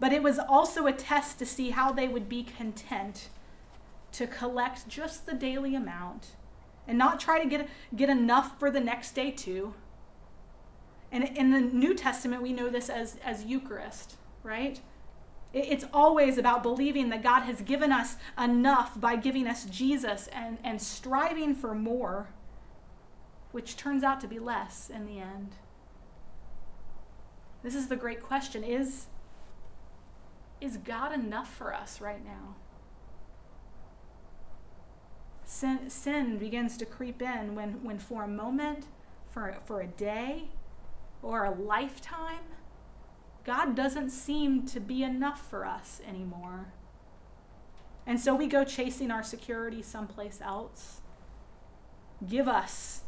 But 0.00 0.14
it 0.14 0.22
was 0.22 0.38
also 0.38 0.86
a 0.86 0.92
test 0.92 1.38
to 1.40 1.46
see 1.46 1.70
how 1.70 1.92
they 1.92 2.08
would 2.08 2.30
be 2.30 2.44
content 2.44 3.28
to 4.12 4.26
collect 4.26 4.88
just 4.88 5.26
the 5.26 5.34
daily 5.34 5.74
amount 5.74 6.28
and 6.86 6.96
not 6.96 7.20
try 7.20 7.38
to 7.38 7.46
get, 7.46 7.68
get 7.94 8.08
enough 8.08 8.58
for 8.58 8.70
the 8.70 8.80
next 8.80 9.12
day 9.12 9.30
too. 9.30 9.74
And 11.12 11.24
in 11.24 11.50
the 11.50 11.60
New 11.60 11.94
Testament, 11.94 12.42
we 12.42 12.54
know 12.54 12.70
this 12.70 12.88
as, 12.88 13.18
as 13.22 13.44
Eucharist, 13.44 14.16
right? 14.42 14.80
It's 15.52 15.84
always 15.92 16.36
about 16.36 16.62
believing 16.62 17.08
that 17.08 17.22
God 17.22 17.40
has 17.42 17.62
given 17.62 17.90
us 17.90 18.16
enough 18.38 19.00
by 19.00 19.16
giving 19.16 19.46
us 19.46 19.64
Jesus 19.64 20.28
and, 20.28 20.58
and 20.62 20.80
striving 20.80 21.54
for 21.54 21.74
more, 21.74 22.28
which 23.52 23.76
turns 23.76 24.04
out 24.04 24.20
to 24.20 24.28
be 24.28 24.38
less 24.38 24.90
in 24.90 25.06
the 25.06 25.18
end. 25.18 25.54
This 27.62 27.74
is 27.74 27.88
the 27.88 27.96
great 27.96 28.22
question 28.22 28.62
is, 28.62 29.06
is 30.60 30.76
God 30.76 31.12
enough 31.12 31.52
for 31.52 31.72
us 31.72 32.00
right 32.00 32.24
now? 32.24 32.56
sin, 35.48 35.88
sin 35.88 36.38
begins 36.38 36.76
to 36.76 36.84
creep 36.84 37.22
in 37.22 37.54
when, 37.54 37.82
when 37.82 37.98
for 37.98 38.24
a 38.24 38.28
moment, 38.28 38.84
for, 39.30 39.56
for 39.64 39.80
a 39.80 39.86
day, 39.86 40.44
or 41.22 41.44
a 41.44 41.50
lifetime, 41.50 42.44
God 43.48 43.74
doesn't 43.74 44.10
seem 44.10 44.66
to 44.66 44.78
be 44.78 45.02
enough 45.02 45.48
for 45.48 45.64
us 45.64 46.02
anymore. 46.06 46.66
And 48.06 48.20
so 48.20 48.34
we 48.34 48.46
go 48.46 48.62
chasing 48.62 49.10
our 49.10 49.22
security 49.22 49.80
someplace 49.80 50.42
else. 50.42 51.00
Give 52.28 52.46
us 52.46 53.04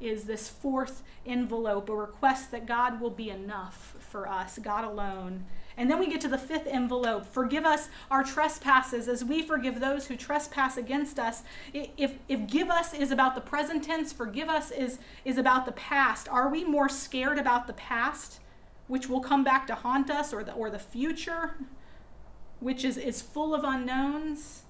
is 0.00 0.24
this 0.24 0.48
fourth 0.48 1.02
envelope, 1.26 1.90
a 1.90 1.94
request 1.94 2.52
that 2.52 2.64
God 2.64 3.02
will 3.02 3.10
be 3.10 3.28
enough 3.28 3.94
for 4.00 4.26
us, 4.26 4.58
God 4.58 4.84
alone. 4.84 5.44
And 5.76 5.90
then 5.90 5.98
we 5.98 6.08
get 6.08 6.22
to 6.22 6.28
the 6.28 6.38
fifth 6.38 6.66
envelope 6.66 7.26
forgive 7.26 7.66
us 7.66 7.90
our 8.10 8.24
trespasses 8.24 9.08
as 9.08 9.22
we 9.22 9.42
forgive 9.42 9.78
those 9.78 10.06
who 10.06 10.16
trespass 10.16 10.78
against 10.78 11.18
us. 11.18 11.42
If, 11.74 12.14
if 12.28 12.46
give 12.46 12.70
us 12.70 12.94
is 12.94 13.10
about 13.10 13.34
the 13.34 13.42
present 13.42 13.84
tense, 13.84 14.10
forgive 14.10 14.48
us 14.48 14.70
is, 14.70 15.00
is 15.26 15.36
about 15.36 15.66
the 15.66 15.72
past. 15.72 16.30
Are 16.30 16.48
we 16.48 16.64
more 16.64 16.88
scared 16.88 17.38
about 17.38 17.66
the 17.66 17.74
past, 17.74 18.40
which 18.92 19.08
will 19.08 19.20
come 19.20 19.42
back 19.42 19.66
to 19.66 19.74
haunt 19.74 20.10
us, 20.10 20.34
or 20.34 20.44
the, 20.44 20.52
or 20.52 20.68
the 20.68 20.78
future, 20.78 21.56
which 22.60 22.84
is, 22.84 22.98
is 22.98 23.22
full 23.22 23.54
of 23.54 23.64
unknowns? 23.64 24.64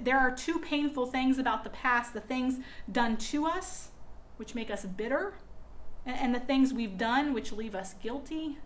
There 0.00 0.18
are 0.18 0.30
two 0.30 0.58
painful 0.60 1.04
things 1.04 1.36
about 1.38 1.62
the 1.62 1.68
past 1.68 2.14
the 2.14 2.22
things 2.22 2.60
done 2.90 3.18
to 3.18 3.44
us, 3.44 3.90
which 4.38 4.54
make 4.54 4.70
us 4.70 4.86
bitter, 4.86 5.34
and, 6.06 6.16
and 6.18 6.34
the 6.34 6.40
things 6.40 6.72
we've 6.72 6.96
done, 6.96 7.34
which 7.34 7.52
leave 7.52 7.74
us 7.74 7.92
guilty 8.02 8.56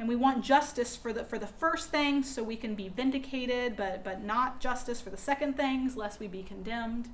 and 0.00 0.08
we 0.08 0.16
want 0.16 0.44
justice 0.44 0.96
for 0.96 1.12
the 1.12 1.22
for 1.24 1.38
the 1.38 1.46
first 1.46 1.90
thing 1.90 2.22
so 2.22 2.42
we 2.42 2.56
can 2.56 2.76
be 2.76 2.88
vindicated 2.88 3.76
but 3.76 4.04
but 4.04 4.22
not 4.22 4.60
justice 4.60 5.00
for 5.00 5.10
the 5.10 5.16
second 5.16 5.56
things 5.56 5.96
lest 5.96 6.20
we 6.20 6.28
be 6.28 6.44
condemned 6.44 7.08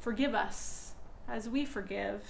forgive 0.00 0.34
us 0.34 0.94
as 1.28 1.48
we 1.48 1.64
forgive 1.64 2.20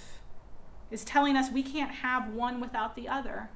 is 0.93 1.03
telling 1.03 1.35
us 1.35 1.51
we 1.51 1.63
can't 1.63 1.91
have 1.91 2.29
one 2.29 2.61
without 2.61 2.95
the 2.95 3.07
other 3.07 3.49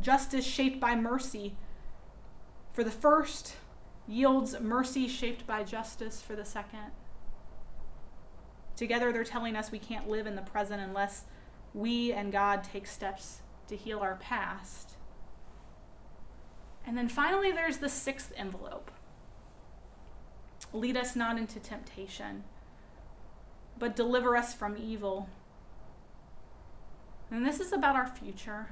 justice 0.00 0.44
shaped 0.44 0.80
by 0.80 0.96
mercy 0.96 1.54
for 2.72 2.82
the 2.82 2.90
first 2.90 3.54
yields 4.08 4.58
mercy 4.60 5.06
shaped 5.06 5.46
by 5.46 5.62
justice 5.62 6.20
for 6.20 6.34
the 6.34 6.44
second 6.44 6.90
together 8.74 9.12
they're 9.12 9.22
telling 9.22 9.54
us 9.54 9.70
we 9.70 9.78
can't 9.78 10.08
live 10.08 10.26
in 10.26 10.34
the 10.34 10.42
present 10.42 10.82
unless 10.82 11.24
we 11.72 12.12
and 12.12 12.32
god 12.32 12.64
take 12.64 12.86
steps 12.86 13.42
to 13.68 13.76
heal 13.76 14.00
our 14.00 14.16
past. 14.16 14.92
And 16.86 16.96
then 16.98 17.08
finally, 17.08 17.50
there's 17.50 17.78
the 17.78 17.88
sixth 17.88 18.32
envelope 18.36 18.90
lead 20.72 20.96
us 20.96 21.14
not 21.14 21.38
into 21.38 21.60
temptation, 21.60 22.42
but 23.78 23.94
deliver 23.94 24.36
us 24.36 24.52
from 24.52 24.76
evil. 24.76 25.28
And 27.30 27.44
this 27.44 27.60
is 27.60 27.72
about 27.72 27.96
our 27.96 28.06
future. 28.06 28.68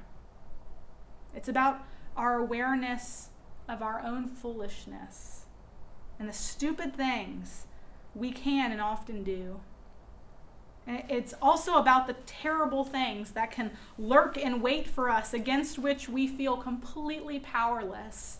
It's 1.35 1.49
about 1.49 1.81
our 2.15 2.37
awareness 2.37 3.29
of 3.67 3.81
our 3.81 4.01
own 4.01 4.27
foolishness 4.27 5.45
and 6.19 6.29
the 6.29 6.33
stupid 6.33 6.95
things 6.95 7.65
we 8.13 8.31
can 8.31 8.71
and 8.71 8.79
often 8.79 9.23
do. 9.23 9.59
It's 10.85 11.33
also 11.41 11.75
about 11.75 12.07
the 12.07 12.15
terrible 12.25 12.83
things 12.83 13.31
that 13.31 13.51
can 13.51 13.71
lurk 13.97 14.37
and 14.37 14.61
wait 14.61 14.85
for 14.87 15.09
us, 15.09 15.33
against 15.33 15.79
which 15.79 16.09
we 16.09 16.27
feel 16.27 16.57
completely 16.57 17.39
powerless. 17.39 18.39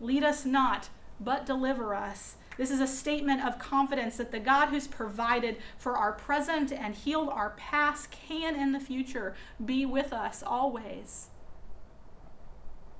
Lead 0.00 0.22
us 0.22 0.44
not, 0.44 0.88
but 1.18 1.44
deliver 1.44 1.94
us. 1.94 2.36
This 2.56 2.70
is 2.70 2.80
a 2.80 2.86
statement 2.86 3.44
of 3.44 3.58
confidence 3.58 4.16
that 4.16 4.32
the 4.32 4.40
God 4.40 4.68
who's 4.68 4.86
provided 4.86 5.58
for 5.76 5.96
our 5.96 6.12
present 6.12 6.72
and 6.72 6.94
healed 6.94 7.28
our 7.28 7.50
past 7.50 8.10
can 8.10 8.56
in 8.56 8.72
the 8.72 8.80
future 8.80 9.34
be 9.62 9.84
with 9.84 10.12
us 10.12 10.42
always. 10.42 11.28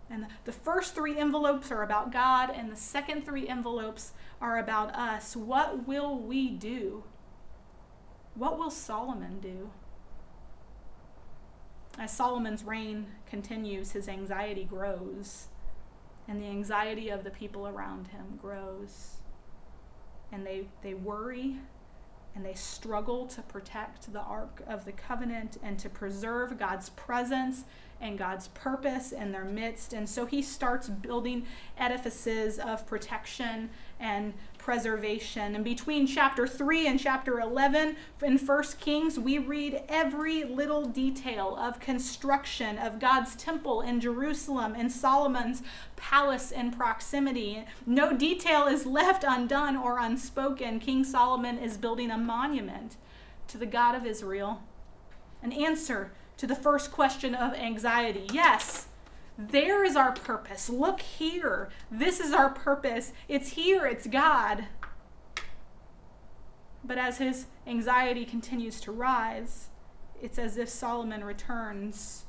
And 0.08 0.26
the 0.44 0.52
first 0.52 0.94
three 0.94 1.18
envelopes 1.18 1.72
are 1.72 1.82
about 1.82 2.12
God, 2.12 2.50
and 2.54 2.70
the 2.70 2.76
second 2.76 3.24
three 3.24 3.48
envelopes 3.48 4.12
are 4.40 4.58
about 4.58 4.94
us. 4.94 5.34
What 5.34 5.88
will 5.88 6.16
we 6.18 6.48
do? 6.50 7.04
What 8.34 8.58
will 8.58 8.70
Solomon 8.70 9.40
do? 9.40 9.70
As 11.98 12.12
Solomon's 12.12 12.62
reign 12.62 13.06
continues, 13.26 13.92
his 13.92 14.06
anxiety 14.06 14.64
grows, 14.64 15.46
and 16.28 16.40
the 16.40 16.46
anxiety 16.46 17.08
of 17.08 17.24
the 17.24 17.30
people 17.30 17.66
around 17.66 18.08
him 18.08 18.38
grows. 18.40 19.15
And 20.32 20.46
they, 20.46 20.66
they 20.82 20.94
worry 20.94 21.56
and 22.36 22.44
they 22.44 22.54
struggle 22.54 23.26
to 23.26 23.40
protect 23.42 24.12
the 24.12 24.20
Ark 24.20 24.62
of 24.68 24.84
the 24.84 24.92
Covenant 24.92 25.56
and 25.62 25.78
to 25.78 25.88
preserve 25.88 26.58
God's 26.58 26.90
presence 26.90 27.64
and 27.98 28.18
God's 28.18 28.48
purpose 28.48 29.12
in 29.12 29.32
their 29.32 29.46
midst. 29.46 29.94
And 29.94 30.06
so 30.06 30.26
he 30.26 30.42
starts 30.42 30.90
building 30.90 31.46
edifices 31.78 32.58
of 32.58 32.86
protection 32.86 33.70
and 33.98 34.34
preservation. 34.66 35.54
And 35.54 35.62
between 35.62 36.08
chapter 36.08 36.44
3 36.44 36.88
and 36.88 36.98
chapter 36.98 37.38
11 37.38 37.94
in 38.20 38.36
1 38.36 38.62
Kings, 38.80 39.16
we 39.16 39.38
read 39.38 39.84
every 39.88 40.42
little 40.42 40.86
detail 40.86 41.54
of 41.56 41.78
construction 41.78 42.76
of 42.76 42.98
God's 42.98 43.36
temple 43.36 43.80
in 43.80 44.00
Jerusalem 44.00 44.74
and 44.76 44.90
Solomon's 44.90 45.62
palace 45.94 46.50
in 46.50 46.72
proximity. 46.72 47.64
No 47.86 48.12
detail 48.16 48.66
is 48.66 48.86
left 48.86 49.22
undone 49.22 49.76
or 49.76 50.00
unspoken. 50.00 50.80
King 50.80 51.04
Solomon 51.04 51.58
is 51.58 51.76
building 51.76 52.10
a 52.10 52.18
monument 52.18 52.96
to 53.46 53.58
the 53.58 53.66
God 53.66 53.94
of 53.94 54.04
Israel, 54.04 54.64
an 55.44 55.52
answer 55.52 56.10
to 56.38 56.46
the 56.48 56.56
first 56.56 56.90
question 56.90 57.36
of 57.36 57.54
anxiety. 57.54 58.26
Yes, 58.32 58.88
there 59.38 59.84
is 59.84 59.96
our 59.96 60.12
purpose. 60.12 60.70
Look 60.70 61.00
here. 61.00 61.68
This 61.90 62.20
is 62.20 62.32
our 62.32 62.50
purpose. 62.50 63.12
It's 63.28 63.50
here, 63.50 63.86
it's 63.86 64.06
God. 64.06 64.66
But 66.82 66.98
as 66.98 67.18
his 67.18 67.46
anxiety 67.66 68.24
continues 68.24 68.80
to 68.82 68.92
rise, 68.92 69.68
it's 70.22 70.38
as 70.38 70.56
if 70.56 70.68
Solomon 70.68 71.24
returns 71.24 72.24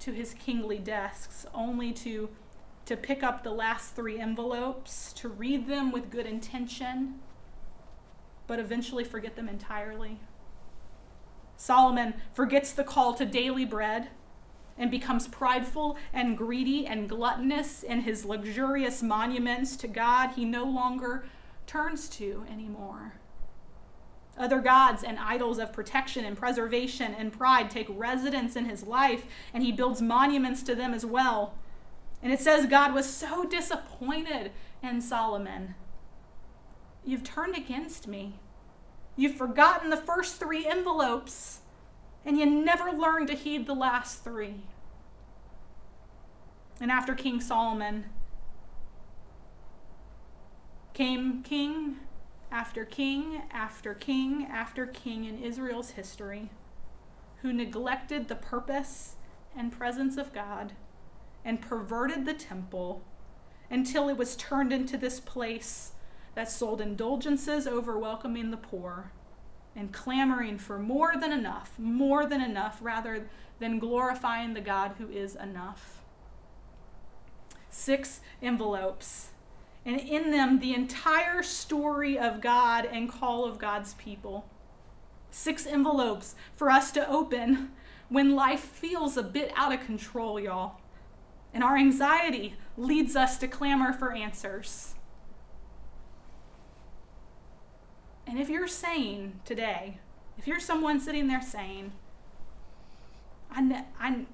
to 0.00 0.12
his 0.12 0.34
kingly 0.34 0.78
desks 0.78 1.46
only 1.54 1.92
to, 1.92 2.28
to 2.86 2.96
pick 2.96 3.22
up 3.22 3.42
the 3.42 3.50
last 3.50 3.96
three 3.96 4.20
envelopes, 4.20 5.12
to 5.14 5.28
read 5.28 5.66
them 5.66 5.90
with 5.90 6.10
good 6.10 6.26
intention, 6.26 7.20
but 8.46 8.60
eventually 8.60 9.04
forget 9.04 9.34
them 9.34 9.48
entirely. 9.48 10.20
Solomon 11.56 12.14
forgets 12.34 12.72
the 12.72 12.84
call 12.84 13.14
to 13.14 13.24
daily 13.24 13.64
bread 13.64 14.08
and 14.78 14.90
becomes 14.90 15.28
prideful 15.28 15.96
and 16.12 16.36
greedy 16.36 16.86
and 16.86 17.08
gluttonous 17.08 17.82
in 17.82 18.00
his 18.00 18.24
luxurious 18.24 19.02
monuments 19.02 19.76
to 19.76 19.88
God 19.88 20.30
he 20.30 20.44
no 20.44 20.64
longer 20.64 21.24
turns 21.66 22.08
to 22.08 22.44
anymore. 22.50 23.14
Other 24.38 24.60
gods 24.60 25.02
and 25.02 25.18
idols 25.18 25.58
of 25.58 25.72
protection 25.72 26.24
and 26.24 26.36
preservation 26.36 27.14
and 27.14 27.32
pride 27.32 27.70
take 27.70 27.86
residence 27.90 28.56
in 28.56 28.64
his 28.64 28.82
life, 28.82 29.24
and 29.52 29.62
he 29.62 29.72
builds 29.72 30.00
monuments 30.00 30.62
to 30.64 30.74
them 30.74 30.94
as 30.94 31.04
well. 31.04 31.54
And 32.22 32.32
it 32.32 32.40
says 32.40 32.66
God 32.66 32.94
was 32.94 33.12
so 33.12 33.44
disappointed 33.44 34.52
in 34.82 35.00
Solomon. 35.00 35.74
You've 37.04 37.24
turned 37.24 37.56
against 37.56 38.06
me. 38.06 38.38
You've 39.16 39.34
forgotten 39.34 39.90
the 39.90 39.96
first 39.96 40.36
three 40.36 40.66
envelopes, 40.66 41.60
and 42.24 42.38
you 42.38 42.46
never 42.46 42.92
learned 42.92 43.28
to 43.28 43.34
heed 43.34 43.66
the 43.66 43.74
last 43.74 44.22
three. 44.22 44.62
And 46.80 46.90
after 46.90 47.14
King 47.14 47.40
Solomon 47.40 48.06
came 50.94 51.42
king 51.42 51.96
after 52.50 52.84
king 52.84 53.42
after 53.50 53.94
king 53.94 54.46
after 54.50 54.86
king 54.86 55.24
in 55.24 55.42
Israel's 55.42 55.92
history 55.92 56.50
who 57.40 57.52
neglected 57.52 58.28
the 58.28 58.34
purpose 58.34 59.14
and 59.56 59.72
presence 59.72 60.16
of 60.16 60.34
God 60.34 60.72
and 61.44 61.62
perverted 61.62 62.26
the 62.26 62.34
temple 62.34 63.02
until 63.70 64.08
it 64.08 64.16
was 64.16 64.36
turned 64.36 64.72
into 64.72 64.98
this 64.98 65.18
place 65.18 65.92
that 66.34 66.50
sold 66.50 66.80
indulgences 66.80 67.66
over 67.66 67.98
welcoming 67.98 68.50
the 68.50 68.56
poor 68.56 69.12
and 69.74 69.92
clamoring 69.92 70.58
for 70.58 70.78
more 70.78 71.14
than 71.16 71.32
enough, 71.32 71.72
more 71.78 72.26
than 72.26 72.40
enough, 72.40 72.78
rather 72.82 73.28
than 73.58 73.78
glorifying 73.78 74.54
the 74.54 74.60
God 74.60 74.94
who 74.98 75.08
is 75.08 75.34
enough. 75.34 76.02
Six 77.70 78.20
envelopes, 78.42 79.30
and 79.84 79.98
in 79.98 80.30
them 80.30 80.60
the 80.60 80.74
entire 80.74 81.42
story 81.42 82.18
of 82.18 82.40
God 82.40 82.84
and 82.84 83.10
call 83.10 83.44
of 83.44 83.58
God's 83.58 83.94
people. 83.94 84.46
Six 85.30 85.66
envelopes 85.66 86.34
for 86.52 86.70
us 86.70 86.92
to 86.92 87.08
open 87.08 87.70
when 88.08 88.34
life 88.34 88.60
feels 88.60 89.16
a 89.16 89.22
bit 89.22 89.50
out 89.56 89.72
of 89.72 89.80
control, 89.80 90.38
y'all. 90.38 90.80
And 91.54 91.64
our 91.64 91.76
anxiety 91.76 92.56
leads 92.76 93.16
us 93.16 93.38
to 93.38 93.48
clamor 93.48 93.92
for 93.92 94.12
answers. 94.12 94.94
And 98.26 98.38
if 98.38 98.48
you're 98.48 98.68
saying 98.68 99.40
today, 99.44 99.98
if 100.38 100.46
you're 100.46 100.60
someone 100.60 101.00
sitting 101.00 101.28
there 101.28 101.42
saying, 101.42 101.92
I, 103.50 103.60
ne- 103.60 103.86
I, 104.00 104.24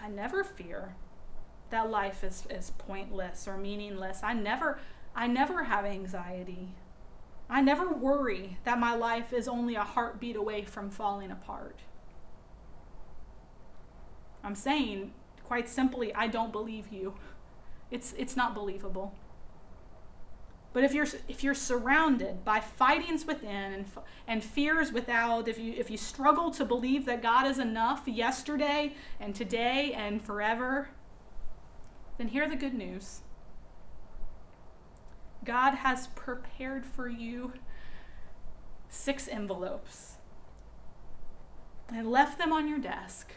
I 0.00 0.08
never 0.08 0.44
fear 0.44 0.94
that 1.70 1.90
life 1.90 2.22
is, 2.22 2.46
is 2.48 2.70
pointless 2.78 3.46
or 3.48 3.56
meaningless. 3.56 4.20
I 4.22 4.32
never, 4.32 4.78
I 5.14 5.26
never 5.26 5.64
have 5.64 5.84
anxiety. 5.84 6.68
I 7.50 7.60
never 7.62 7.88
worry 7.88 8.58
that 8.64 8.78
my 8.78 8.94
life 8.94 9.32
is 9.32 9.48
only 9.48 9.74
a 9.74 9.84
heartbeat 9.84 10.36
away 10.36 10.64
from 10.64 10.90
falling 10.90 11.30
apart. 11.30 11.80
I'm 14.44 14.54
saying, 14.54 15.12
quite 15.44 15.68
simply, 15.68 16.14
I 16.14 16.26
don't 16.28 16.52
believe 16.52 16.92
you. 16.92 17.14
It's, 17.90 18.14
it's 18.16 18.36
not 18.36 18.54
believable. 18.54 19.14
But 20.78 20.84
if 20.84 20.94
you're 20.94 21.08
if 21.26 21.42
you're 21.42 21.54
surrounded 21.54 22.44
by 22.44 22.60
fightings 22.60 23.26
within 23.26 23.72
and, 23.72 23.86
and 24.28 24.44
fears 24.44 24.92
without, 24.92 25.48
if 25.48 25.58
you 25.58 25.74
if 25.76 25.90
you 25.90 25.96
struggle 25.96 26.52
to 26.52 26.64
believe 26.64 27.04
that 27.06 27.20
God 27.20 27.48
is 27.48 27.58
enough 27.58 28.06
yesterday 28.06 28.94
and 29.18 29.34
today 29.34 29.92
and 29.92 30.22
forever, 30.22 30.90
then 32.16 32.28
hear 32.28 32.48
the 32.48 32.54
good 32.54 32.74
news. 32.74 33.22
God 35.44 35.74
has 35.74 36.06
prepared 36.14 36.86
for 36.86 37.08
you 37.08 37.54
six 38.88 39.26
envelopes 39.26 40.18
and 41.92 42.08
left 42.08 42.38
them 42.38 42.52
on 42.52 42.68
your 42.68 42.78
desk 42.78 43.32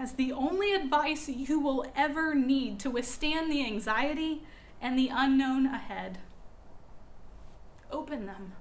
as 0.00 0.14
the 0.14 0.32
only 0.32 0.74
advice 0.74 1.28
you 1.28 1.60
will 1.60 1.86
ever 1.94 2.34
need 2.34 2.80
to 2.80 2.90
withstand 2.90 3.52
the 3.52 3.64
anxiety 3.64 4.42
and 4.80 4.98
the 4.98 5.10
unknown 5.10 5.66
ahead. 5.66 6.18
Open 7.90 8.26
them. 8.26 8.52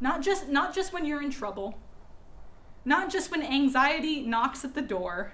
Not 0.00 0.22
just, 0.22 0.48
not 0.48 0.74
just 0.74 0.92
when 0.92 1.04
you're 1.04 1.22
in 1.22 1.30
trouble, 1.30 1.78
not 2.84 3.10
just 3.10 3.30
when 3.30 3.42
anxiety 3.42 4.20
knocks 4.20 4.64
at 4.64 4.74
the 4.74 4.82
door, 4.82 5.32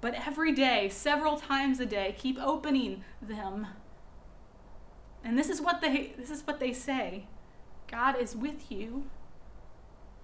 but 0.00 0.14
every 0.14 0.52
day, 0.52 0.88
several 0.88 1.38
times 1.38 1.80
a 1.80 1.86
day, 1.86 2.14
keep 2.18 2.38
opening 2.38 3.04
them. 3.20 3.66
And 5.24 5.38
this 5.38 5.48
is 5.48 5.60
what 5.60 5.80
they 5.80 6.12
this 6.16 6.30
is 6.30 6.46
what 6.46 6.60
they 6.60 6.72
say. 6.72 7.26
God 7.90 8.20
is 8.20 8.36
with 8.36 8.70
you. 8.70 9.04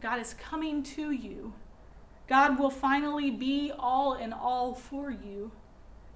God 0.00 0.20
is 0.20 0.35
coming 0.35 0.83
to 0.83 1.11
you. 1.11 1.55
God 2.29 2.59
will 2.59 2.70
finally 2.70 3.31
be 3.31 3.72
all 3.77 4.14
in 4.14 4.33
all 4.33 4.74
for 4.74 5.11
you. 5.11 5.50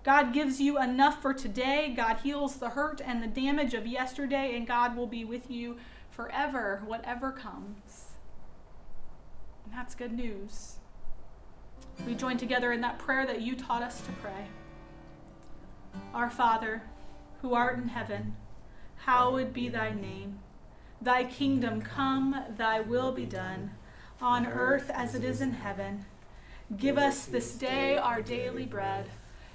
God 0.08 0.32
gives 0.32 0.58
you 0.58 0.80
enough 0.80 1.20
for 1.20 1.34
today. 1.34 1.92
God 1.94 2.20
heals 2.22 2.56
the 2.56 2.70
hurt 2.70 3.02
and 3.04 3.22
the 3.22 3.26
damage 3.26 3.74
of 3.74 3.86
yesterday, 3.86 4.56
and 4.56 4.66
God 4.66 4.96
will 4.96 5.06
be 5.06 5.22
with 5.22 5.50
you 5.50 5.76
forever, 6.10 6.80
whatever 6.86 7.30
comes. 7.30 8.12
And 9.66 9.74
that's 9.74 9.94
good 9.94 10.12
news. 10.12 10.76
We 12.06 12.14
join 12.14 12.38
together 12.38 12.72
in 12.72 12.80
that 12.80 12.98
prayer 12.98 13.26
that 13.26 13.42
you 13.42 13.54
taught 13.54 13.82
us 13.82 14.00
to 14.00 14.12
pray. 14.12 14.46
Our 16.14 16.30
Father, 16.30 16.84
who 17.42 17.52
art 17.52 17.76
in 17.76 17.88
heaven, 17.88 18.34
hallowed 19.04 19.52
be 19.52 19.68
thy 19.68 19.90
name. 19.90 20.38
Thy 21.02 21.24
kingdom 21.24 21.82
come, 21.82 22.44
thy 22.56 22.80
will 22.80 23.12
be 23.12 23.26
done, 23.26 23.72
on 24.22 24.46
earth 24.46 24.90
as 24.94 25.14
it 25.14 25.22
is 25.22 25.42
in 25.42 25.52
heaven. 25.52 26.06
Give 26.74 26.96
us 26.96 27.26
this 27.26 27.56
day 27.56 27.98
our 27.98 28.22
daily 28.22 28.64
bread 28.64 29.10